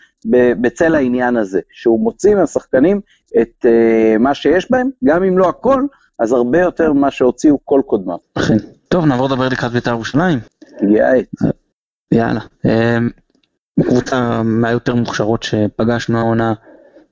[0.62, 3.02] בצל העניין הזה, שהוא מוציא מהשחקנים
[3.42, 5.86] את uh, מה שיש בהם, גם אם לא הכל,
[6.20, 8.18] אז הרבה יותר ממה שהוציאו כל קודמיו.
[8.34, 8.58] אכן.
[8.88, 10.40] טוב, נעבור לדבר לקראת בית"ר ירושלים.
[10.82, 11.26] הגיעה העת.
[12.12, 12.40] יאללה.
[12.66, 13.10] אמ,
[13.82, 16.54] קבוצה מהיותר מוכשרות שפגשנו העונה,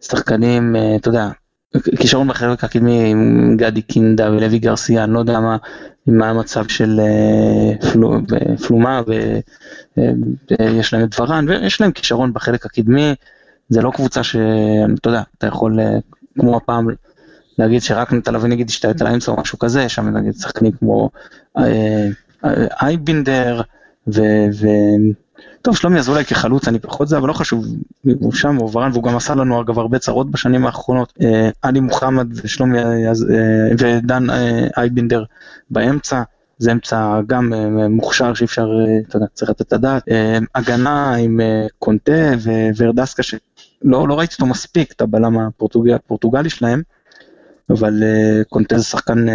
[0.01, 1.29] שחקנים, אה, אתה יודע,
[1.99, 5.57] כישרון בחלק הקדמי עם גדי קינדה ולוי גרסיה, אני לא יודע מה,
[6.07, 8.17] מה המצב של אה, פלו,
[8.67, 9.01] פלומה
[9.97, 13.15] ויש להם את ורן ויש להם כישרון בחלק הקדמי,
[13.69, 15.97] זה לא קבוצה שאתה יודע, אתה יכול אה,
[16.39, 16.87] כמו הפעם
[17.57, 21.09] להגיד שרק נתן אביב נגיד השתלט על האמצע או משהו כזה, שם נגיד שחקנים כמו
[22.81, 23.61] אייבינדר
[24.07, 24.21] ו...
[25.61, 27.65] טוב, שלומי אזולאי כחלוץ אני פחות זה, אבל לא חשוב,
[28.19, 31.13] הוא שם, הוא ורן, והוא גם עשה לנו אגב הרבה צרות בשנים האחרונות.
[31.21, 33.11] אה, עלי מוחמד ושלומי אה,
[33.79, 35.23] ודן אה, אייבינדר
[35.69, 36.21] באמצע.
[36.57, 37.53] זה אמצע גם
[37.89, 38.69] מוכשר שאי אפשר,
[39.07, 40.03] אתה יודע, צריך לתת את הדעת.
[40.55, 41.39] הגנה עם
[41.79, 42.31] קונטה
[42.77, 45.37] וורדסקה שלא לא ראיתי אותו מספיק, את הבלם
[45.95, 46.81] הפורטוגלי שלהם,
[47.69, 48.03] אבל
[48.49, 49.25] קונטה זה שחקן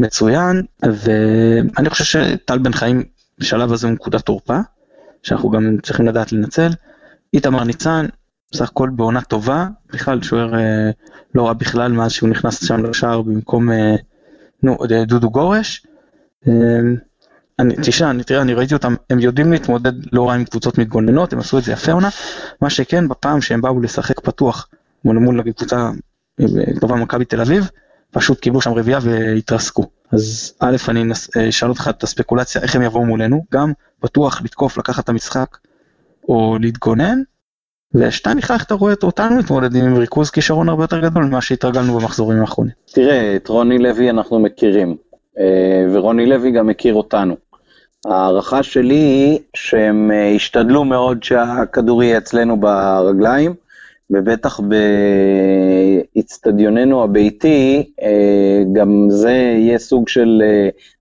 [0.00, 3.02] מצוין, ואני חושב שטל בן חיים
[3.38, 4.58] בשלב הזה הוא נקודת תורפה,
[5.26, 6.70] שאנחנו גם צריכים לדעת לנצל.
[7.34, 8.06] איתמר ניצן,
[8.52, 10.90] בסך הכל בעונה טובה, בכלל שוער אה,
[11.34, 13.96] לא רע בכלל מאז שהוא נכנס שם לשער במקום אה,
[14.62, 15.86] נו, דודו גורש.
[16.48, 16.52] אה,
[17.58, 21.32] אני, תשמע, אני, תראה, אני ראיתי אותם, הם יודעים להתמודד לא רע עם קבוצות מתגוננות,
[21.32, 22.08] הם עשו את זה יפה עונה,
[22.60, 24.68] מה שכן, בפעם שהם באו לשחק פתוח
[25.04, 25.90] מול, מול קבוצה
[26.80, 27.70] טובה מכבי תל אביב,
[28.16, 29.84] פשוט קיבלו שם רביעייה והתרסקו.
[30.12, 31.12] אז א', אני
[31.48, 35.56] אשאל אותך את הספקולציה, איך הם יבואו מולנו, גם פתוח לתקוף, לקחת את המשחק,
[36.28, 37.18] או להתגונן,
[37.94, 42.40] ושתיים, איך אתה רואה אותנו מתמודדים עם ריכוז כישרון הרבה יותר גדול ממה שהתרגלנו במחזורים
[42.40, 42.72] האחרונים.
[42.92, 44.96] תראה, את רוני לוי אנחנו מכירים,
[45.38, 47.36] אה, ורוני לוי גם מכיר אותנו.
[48.06, 53.54] ההערכה שלי היא שהם אה, השתדלו מאוד שהכדור יהיה אצלנו ברגליים,
[54.10, 54.60] ובטח
[56.14, 60.42] באיצטדיוננו הביתי, אה, גם זה יהיה סוג של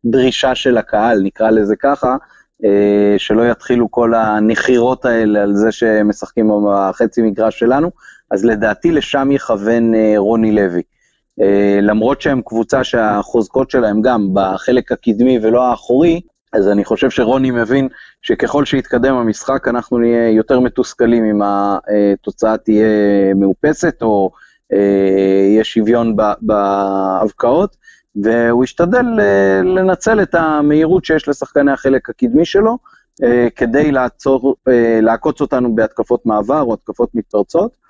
[0.06, 2.16] דרישה של הקהל, נקרא לזה ככה,
[2.64, 7.92] אה, שלא יתחילו כל הנחירות האלה על זה שמשחקים בחצי מגרש שלנו,
[8.32, 10.82] אז לדעתי לשם יכוון אה, רוני לוי.
[11.42, 16.22] אה, למרות שהם קבוצה שהחוזקות שלהם גם בחלק הקדמי ולא האחורי,
[16.56, 17.88] אז אני חושב שרוני מבין
[18.22, 22.88] שככל שיתקדם המשחק אנחנו נהיה יותר מתוסכלים אם התוצאה תהיה
[23.36, 24.32] מאופסת או
[24.72, 27.86] יהיה שוויון בהבקעות.
[28.16, 32.78] והוא השתדל אה, לנצל את המהירות שיש לשחקני החלק הקדמי שלו,
[33.24, 37.85] אה, כדי לעצור, אה, לעקוץ אותנו בהתקפות מעבר או התקפות מתפרצות.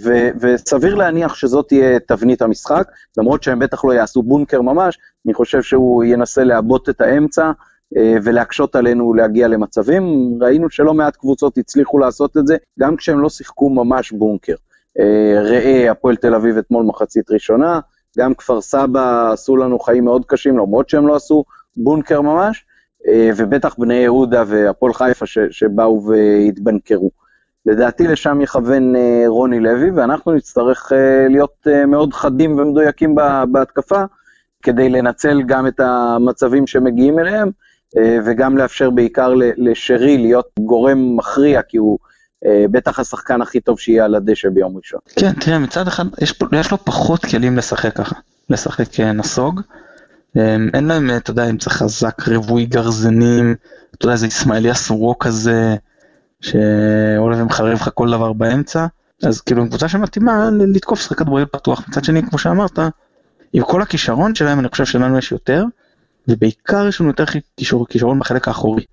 [0.00, 5.34] ו- וסביר להניח שזאת תהיה תבנית המשחק, למרות שהם בטח לא יעשו בונקר ממש, אני
[5.34, 7.50] חושב שהוא ינסה לעבות את האמצע
[7.96, 10.04] ולהקשות עלינו להגיע למצבים.
[10.40, 14.54] ראינו שלא מעט קבוצות הצליחו לעשות את זה, גם כשהם לא שיחקו ממש בונקר.
[15.36, 17.80] ראה הפועל תל אביב אתמול מחצית ראשונה,
[18.18, 21.44] גם כפר סבא עשו לנו חיים מאוד קשים, למרות שהם לא עשו
[21.76, 22.64] בונקר ממש,
[23.08, 27.10] אה, ובטח בני יהודה והפועל חיפה שבאו והתבנקרו.
[27.66, 33.14] לדעתי לשם יכוון אה, רוני לוי, ואנחנו נצטרך אה, להיות מאוד חדים ומדויקים
[33.52, 34.02] בהתקפה,
[34.62, 37.50] כדי לנצל גם את המצבים שמגיעים אליהם,
[38.26, 41.98] וגם לאפשר בעיקר לשרי להיות גורם מכריע, כי הוא
[42.46, 45.00] אה, בטח השחקן הכי טוב שיהיה על הדשא ביום ראשון.
[45.18, 48.16] כן, תראה, מצד אחד יש, יש לו פחות כלים לשחק ככה,
[48.50, 49.60] לשחק אה, נסוג.
[50.36, 53.54] אה, אין להם, אתה יודע, אם צריך חזק, רווי גרזנים,
[53.96, 55.76] אתה יודע, איזה ישמעאלי אסורו כזה,
[56.44, 58.86] שעולה ומחרב לך כל דבר באמצע.
[59.22, 61.88] אז כאילו, עם קבוצה שמתאימה לתקוף שחק כדורגל פתוח.
[61.88, 62.78] מצד שני, כמו שאמרת,
[63.52, 65.64] עם כל הכישרון שלהם, אני חושב שלנו יש יותר,
[66.28, 67.24] ובעיקר יש לנו יותר
[67.88, 68.84] כישרון בחלק האחורי.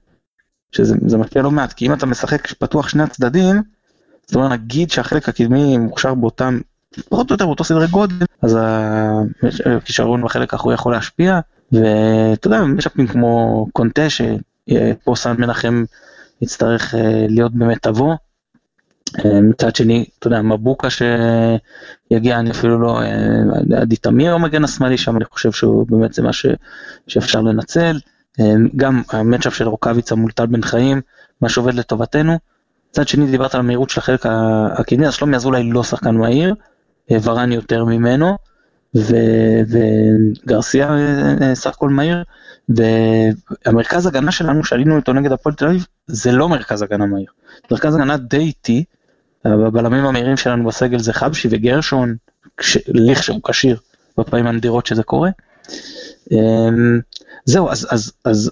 [0.72, 3.62] שזה משפיע לא מעט, כי אם אתה משחק פתוח שני הצדדים,
[4.26, 6.60] זאת אומרת נגיד שהחלק הקדמי מוכשר באותם,
[7.10, 8.58] פחות או יותר באותו סדרי גודל, אז
[9.78, 11.39] הכישרון בחלק האחורי יכול להשפיע,
[11.72, 15.84] ואתה יודע, משאפים כמו קונטה, שפה סן מנחם
[16.42, 18.16] יצטרך אה, להיות באמת תבוא.
[19.26, 24.98] אה, מצד שני, אתה יודע, מבוקה שיגיע, אני אפילו לא, אה, עדי תמיר המגן השמאלי
[24.98, 26.32] שם, אני חושב שהוא באמת זה מה
[27.08, 28.00] שאפשר לנצל.
[28.76, 31.02] גם המצ'אפ של רוקאביצה מול טל בן חיים,
[31.42, 32.39] מה שעובד לטובתנו.
[32.89, 34.26] מצד שני דיברת על המהירות של החלק
[34.80, 36.56] הקדמי, אז שלומי אזולאי לא שחקן מהיר,
[37.12, 38.38] ורן יותר ממנו,
[40.46, 40.96] וגרסיה
[41.54, 42.24] סך הכל מהיר,
[42.76, 47.32] והמרכז הגנה שלנו שעלינו איתו נגד הפועל תל אביב, זה לא מרכז הגנה מהיר.
[47.72, 48.84] מרכז הגנה די איטי,
[49.45, 52.15] הבלמים המהירים שלנו בסגל זה חבשי וגרשון,
[52.88, 53.80] לכשהוא כשיר
[54.17, 55.30] בפעמים הנדירות שזה קורה.
[56.32, 56.99] אמ,
[57.45, 58.51] זהו, אז, אז, אז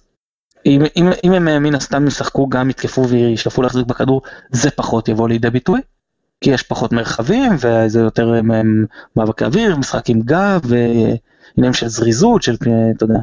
[0.65, 5.29] אם, אם, אם הם מן הסתם ישחקו גם יתקפו וישלפו להחזיק בכדור, זה פחות יבוא
[5.29, 5.81] לידי ביטוי.
[6.41, 8.41] כי יש פחות מרחבים וזה יותר
[9.15, 12.55] מאבקי אוויר, משחק עם גב ועניינים של זריזות, של,
[12.95, 13.19] אתה יודע,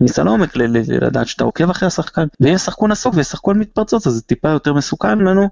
[0.00, 2.26] ניסיון עומק לדעת שאתה עוקב אחרי השחקן.
[2.40, 5.48] ואם ישחקו נסוג וישחקו על מתפרצות אז זה טיפה יותר מסוכן לנו.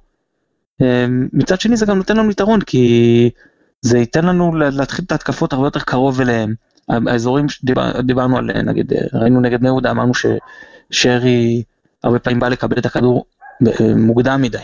[0.80, 3.30] אמ, מצד שני זה גם נותן לנו יתרון כי
[3.80, 6.54] זה ייתן לנו להתחיל את ההתקפות הרבה יותר קרוב אליהם.
[6.88, 11.62] האזורים שדיברנו על, נגיד, ראינו נגד בני יהודה, אמרנו ששרי
[12.04, 13.24] הרבה פעמים בא לקבל את הכדור
[13.96, 14.58] מוקדם מדי.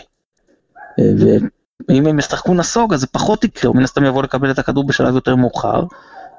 [1.89, 4.83] ואם הם ישחקו נסוג, אז זה פחות יקרה, הוא מן הסתם יבוא לקבל את הכדור
[4.83, 5.83] בשלב יותר מאוחר,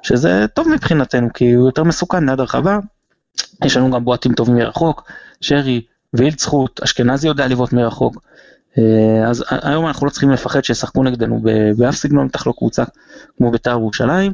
[0.01, 2.79] שזה טוב מבחינתנו, כי הוא יותר מסוכן ליד הרחבה.
[3.65, 5.11] יש לנו גם בועטים טובים מרחוק,
[5.41, 5.81] שרי
[6.13, 8.21] וילצחוט, אשכנזי יודע לבעוט מרחוק.
[9.27, 11.41] אז היום אנחנו לא צריכים לפחד שישחקו נגדנו
[11.77, 12.83] באף סגנון, בטח לא קבוצה
[13.37, 14.33] כמו בית"ר ירושלים.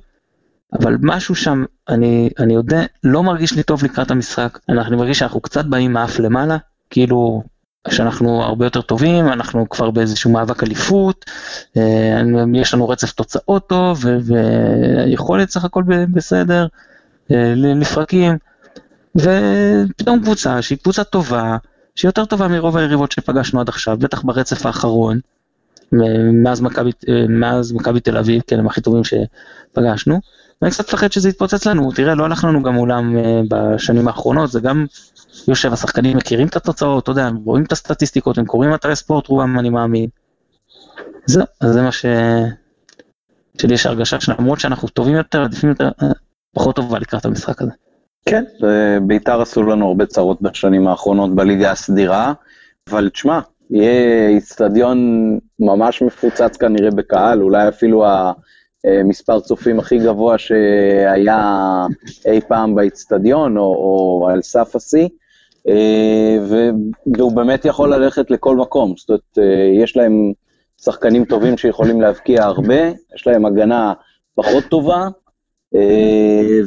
[0.73, 4.59] אבל משהו שם, אני, אני יודע, לא מרגיש לי טוב לקראת המשחק.
[4.69, 6.57] אני מרגיש שאנחנו קצת באים מאף למעלה,
[6.89, 7.43] כאילו
[7.87, 11.25] שאנחנו הרבה יותר טובים, אנחנו כבר באיזשהו מאבק אליפות,
[11.77, 12.21] אה,
[12.53, 15.83] יש לנו רצף תוצאות טוב, ויכולת סך הכל
[16.13, 16.67] בסדר,
[17.31, 18.37] אה, לפרקים.
[19.15, 21.57] ופתאום קבוצה שהיא קבוצה טובה,
[21.95, 25.19] שהיא יותר טובה מרוב היריבות שפגשנו עד עכשיו, בטח ברצף האחרון,
[26.43, 26.91] מאז מכבי,
[27.29, 30.19] מאז מכבי תל אביב, כן, הם הכי טובים שפגשנו.
[30.61, 34.51] ואני קצת מפחד שזה יתפוצץ לנו, תראה, לא הלך לנו גם מולם אה, בשנים האחרונות,
[34.51, 34.85] זה גם
[35.47, 39.27] יושב, השחקנים מכירים את התוצאות, אתה יודע, הם רואים את הסטטיסטיקות, הם קוראים אתרי ספורט
[39.27, 40.09] רובם, אני מאמין.
[41.25, 42.05] זהו, אז זה מה ש...
[43.61, 46.07] שלי יש הרגשה שלמרות שאנחנו טובים יותר, עדיפים יותר, אה,
[46.53, 47.71] פחות טובה לקראת המשחק הזה.
[48.25, 48.43] כן,
[49.01, 52.33] בית"ר עשו לנו הרבה צרות בשנים האחרונות בליגה הסדירה,
[52.89, 53.39] אבל תשמע,
[53.69, 54.99] יהיה איצטדיון
[55.59, 58.05] ממש מפוצץ כנראה בקהל, אולי אפילו
[58.85, 61.85] המספר צופים הכי גבוה שהיה
[62.25, 65.07] אי פעם באיצטדיון, או, או על סף השיא,
[65.67, 66.37] אה,
[67.17, 70.31] והוא באמת יכול ללכת לכל מקום, זאת אומרת, אה, יש להם
[70.81, 73.93] שחקנים טובים שיכולים להבקיע הרבה, יש להם הגנה
[74.35, 75.07] פחות טובה, אה,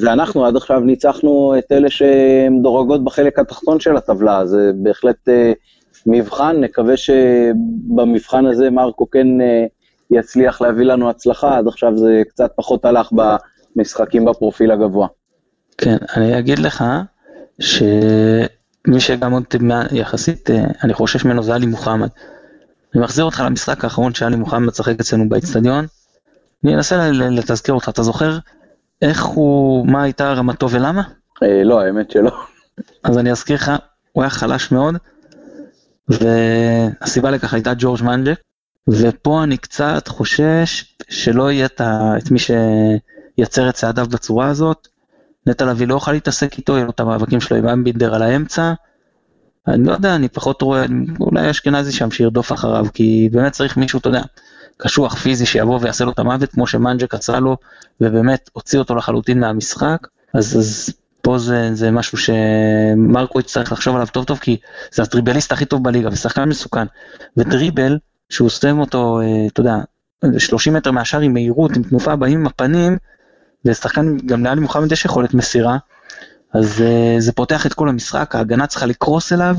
[0.00, 5.52] ואנחנו עד עכשיו ניצחנו את אלה שמדורגות בחלק התחתון של הטבלה, זה בהחלט אה,
[6.06, 9.64] מבחן, נקווה שבמבחן הזה מרקו כן אה,
[10.10, 15.06] יצליח להביא לנו הצלחה, עד עכשיו זה קצת פחות הלך במשחקים בפרופיל הגבוה.
[15.78, 16.84] כן, אני אגיד לך
[17.60, 19.44] שמי שגם עוד
[19.92, 20.50] יחסית,
[20.84, 22.08] אני חושש ממנו זה עלי מוחמד.
[22.94, 25.86] אני מחזיר אותך למשחק האחרון שאלי מוחמד משחק אצלנו באצטדיון.
[26.64, 28.38] אני אנסה לתזכר אותך, אתה זוכר
[29.02, 31.02] איך הוא, מה הייתה רמתו ולמה?
[31.42, 32.32] אה, לא, האמת שלא.
[33.04, 33.72] אז אני אזכיר לך,
[34.12, 34.94] הוא היה חלש מאוד,
[36.08, 38.40] והסיבה לכך הייתה ג'ורג' מנג'ק,
[38.88, 44.88] ופה אני קצת חושש שלא יהיה את מי שייצר את צעדיו בצורה הזאת.
[45.46, 48.72] נטע לביא לא יוכל להתעסק איתו, יהיו לו את המאבקים שלו עם אמבינדר על האמצע.
[49.68, 50.84] אני לא יודע, אני פחות רואה,
[51.20, 54.22] אולי אשכנזי שם שירדוף אחריו, כי באמת צריך מישהו, אתה יודע,
[54.82, 57.56] קשוח פיזי שיבוא ויעשה לו את המוות, כמו שמנג'ק עשה לו,
[58.00, 60.90] ובאמת הוציא אותו לחלוטין מהמשחק, אז, אז
[61.22, 64.56] פה זה, זה משהו שמרקו יצטרך לחשוב עליו טוב טוב, כי
[64.92, 66.86] זה הטריבליסט הכי טוב בליגה, ושחקן מסוכן.
[67.36, 67.98] ודריבל,
[68.30, 69.76] שהוא סתם אותו, אה, אתה יודע,
[70.38, 72.96] 30 מטר מהשאר עם מהירות, עם תנופה, באים עם הפנים,
[73.64, 75.76] ושחקן, גם לאלי מוחמד יש יכולת מסירה,
[76.54, 79.56] אז uh, זה פותח את כל המשחק, ההגנה צריכה לקרוס אליו,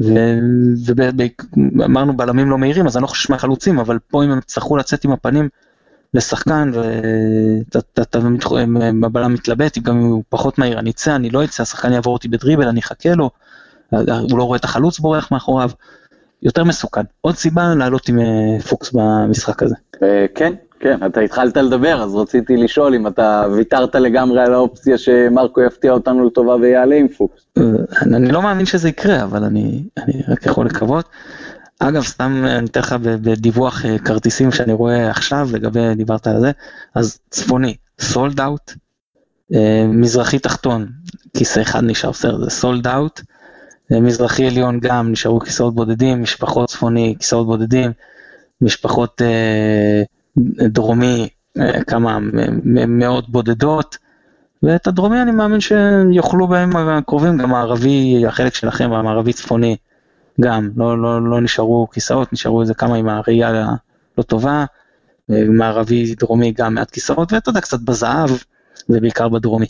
[0.00, 5.04] ואמרנו בלמים לא מהירים, אז אני לא חושב מהחלוצים, אבל פה אם הם יצטרכו לצאת
[5.04, 5.48] עם הפנים
[6.14, 6.70] לשחקן,
[9.02, 12.28] והבלם מתלבט, גם אם הוא פחות מהיר, אני אצא, אני לא אצא, השחקן יעבור אותי
[12.28, 13.30] בדריבל, אני אחכה לו,
[13.90, 15.70] הוא לא רואה את החלוץ בורח מאחוריו,
[16.42, 17.02] יותר מסוכן.
[17.20, 19.74] עוד סיבה לעלות עם אה, פוקס במשחק הזה.
[20.02, 24.98] אה, כן, כן, אתה התחלת לדבר, אז רציתי לשאול אם אתה ויתרת לגמרי על האופציה
[24.98, 27.46] שמרקו יפתיע אותנו לטובה ויעלה עם פוקס.
[28.02, 31.08] אני לא מאמין שזה יקרה, אבל אני, אני רק יכול לקוות.
[31.78, 36.50] אגב, סתם אני אתן לך בדיווח אה, כרטיסים שאני רואה עכשיו, לגבי, דיברת על זה,
[36.94, 38.72] אז צפוני, סולד אאוט,
[39.54, 40.86] אה, מזרחי תחתון,
[41.36, 43.20] כיסא אחד נשאר, בסדר, זה סולד אאוט,
[43.92, 47.92] אה, מזרחי עליון גם נשארו כיסאות בודדים, משפחות צפוני, כיסאות בודדים,
[48.60, 49.22] משפחות...
[50.68, 51.28] דרומי
[51.58, 52.18] אה, כמה
[52.64, 53.98] מאות בודדות,
[54.62, 59.76] ואת הדרומי אני מאמין שיאכלו בהם הקרובים, גם הערבי, החלק שלכם, המערבי צפוני,
[60.40, 63.66] גם, לא, לא, לא נשארו כיסאות, נשארו איזה כמה עם הראייה
[64.18, 64.64] לא טובה,
[65.30, 68.30] אה, מערבי דרומי גם מעט כיסאות, ואתה יודע, קצת בזהב,
[68.88, 69.66] ובעיקר בדרומי.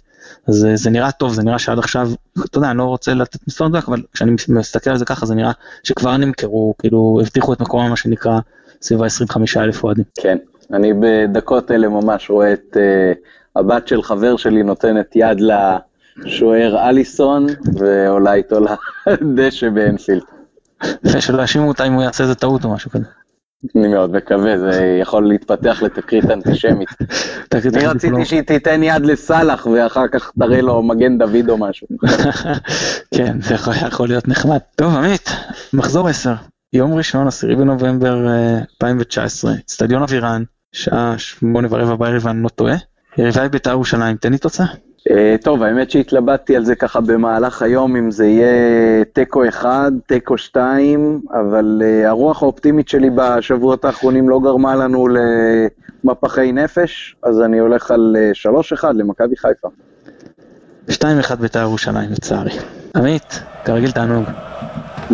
[0.46, 2.10] אז זה נראה טוב, זה נראה שעד עכשיו,
[2.44, 5.34] אתה יודע, אני לא רוצה לתת מספר מדויק, אבל כשאני מסתכל על זה ככה, זה
[5.34, 5.52] נראה
[5.82, 8.40] שכבר נמכרו, כאילו, הבטיחו את מקומם, מה שנקרא,
[8.82, 10.04] סביב ה-25 אלף אוהדים.
[10.20, 10.38] כן,
[10.72, 13.18] אני בדקות אלה ממש רואה את uh,
[13.56, 15.38] הבת של חבר שלי נותנת יד
[16.24, 17.46] לשוער אליסון,
[17.78, 18.60] ועולה איתו
[19.06, 20.22] לדשא באנפילד.
[21.04, 23.04] ושלא יאשימו אותה אם הוא יעשה איזה טעות או משהו כזה.
[23.76, 26.88] אני מאוד מקווה, זה יכול להתפתח לתקרית אנטישמית.
[27.74, 31.86] אני רציתי שהיא תיתן יד לסאלח ואחר כך תראה לו מגן דוד או משהו.
[33.14, 33.54] כן, זה
[33.86, 34.58] יכול להיות נחמד.
[34.76, 35.30] טוב, עמית,
[35.72, 36.34] מחזור 10.
[36.72, 38.16] יום ראשון, 10 בנובמבר
[38.82, 40.42] 2019, אה, אצטדיון אבירן,
[40.72, 42.74] שעה שמונה ורבע בערב, אני לא טועה.
[43.18, 44.66] יריבי בית"ר ירושלים, תן לי תוצאה.
[45.10, 50.38] אה, טוב, האמת שהתלבטתי על זה ככה במהלך היום, אם זה יהיה תיקו אחד, תיקו
[50.38, 55.08] שתיים, אבל uh, הרוח האופטימית שלי בשבועות האחרונים לא גרמה לנו
[56.04, 59.68] למפחי נפש, אז אני הולך על שלוש אחד למכבי חיפה.
[60.88, 62.52] שתיים אחד בית"ר ירושלים, לצערי.
[62.96, 64.24] עמית, כרגיל תענוג.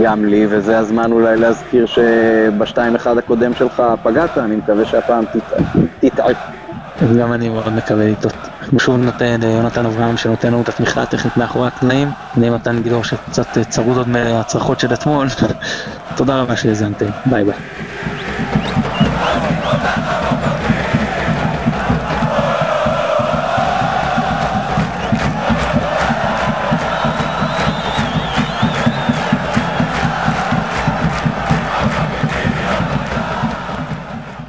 [0.03, 5.25] גם לי, וזה הזמן אולי להזכיר שבשתיים אחד הקודם שלך פגעת, אני מקווה שהפעם
[6.01, 6.27] תטעה.
[7.19, 8.49] גם אני מאוד מקווה לטעות.
[8.79, 13.59] שוב נותן ליונתן אברהם שנותן לנו את התמיכה הטכנית מאחורי הקלעים, אני מתן גילאור שקצת
[13.59, 15.27] צרוד עוד מהצרחות של אתמול.
[16.17, 17.86] תודה רבה שהאזנתם, ביי ביי.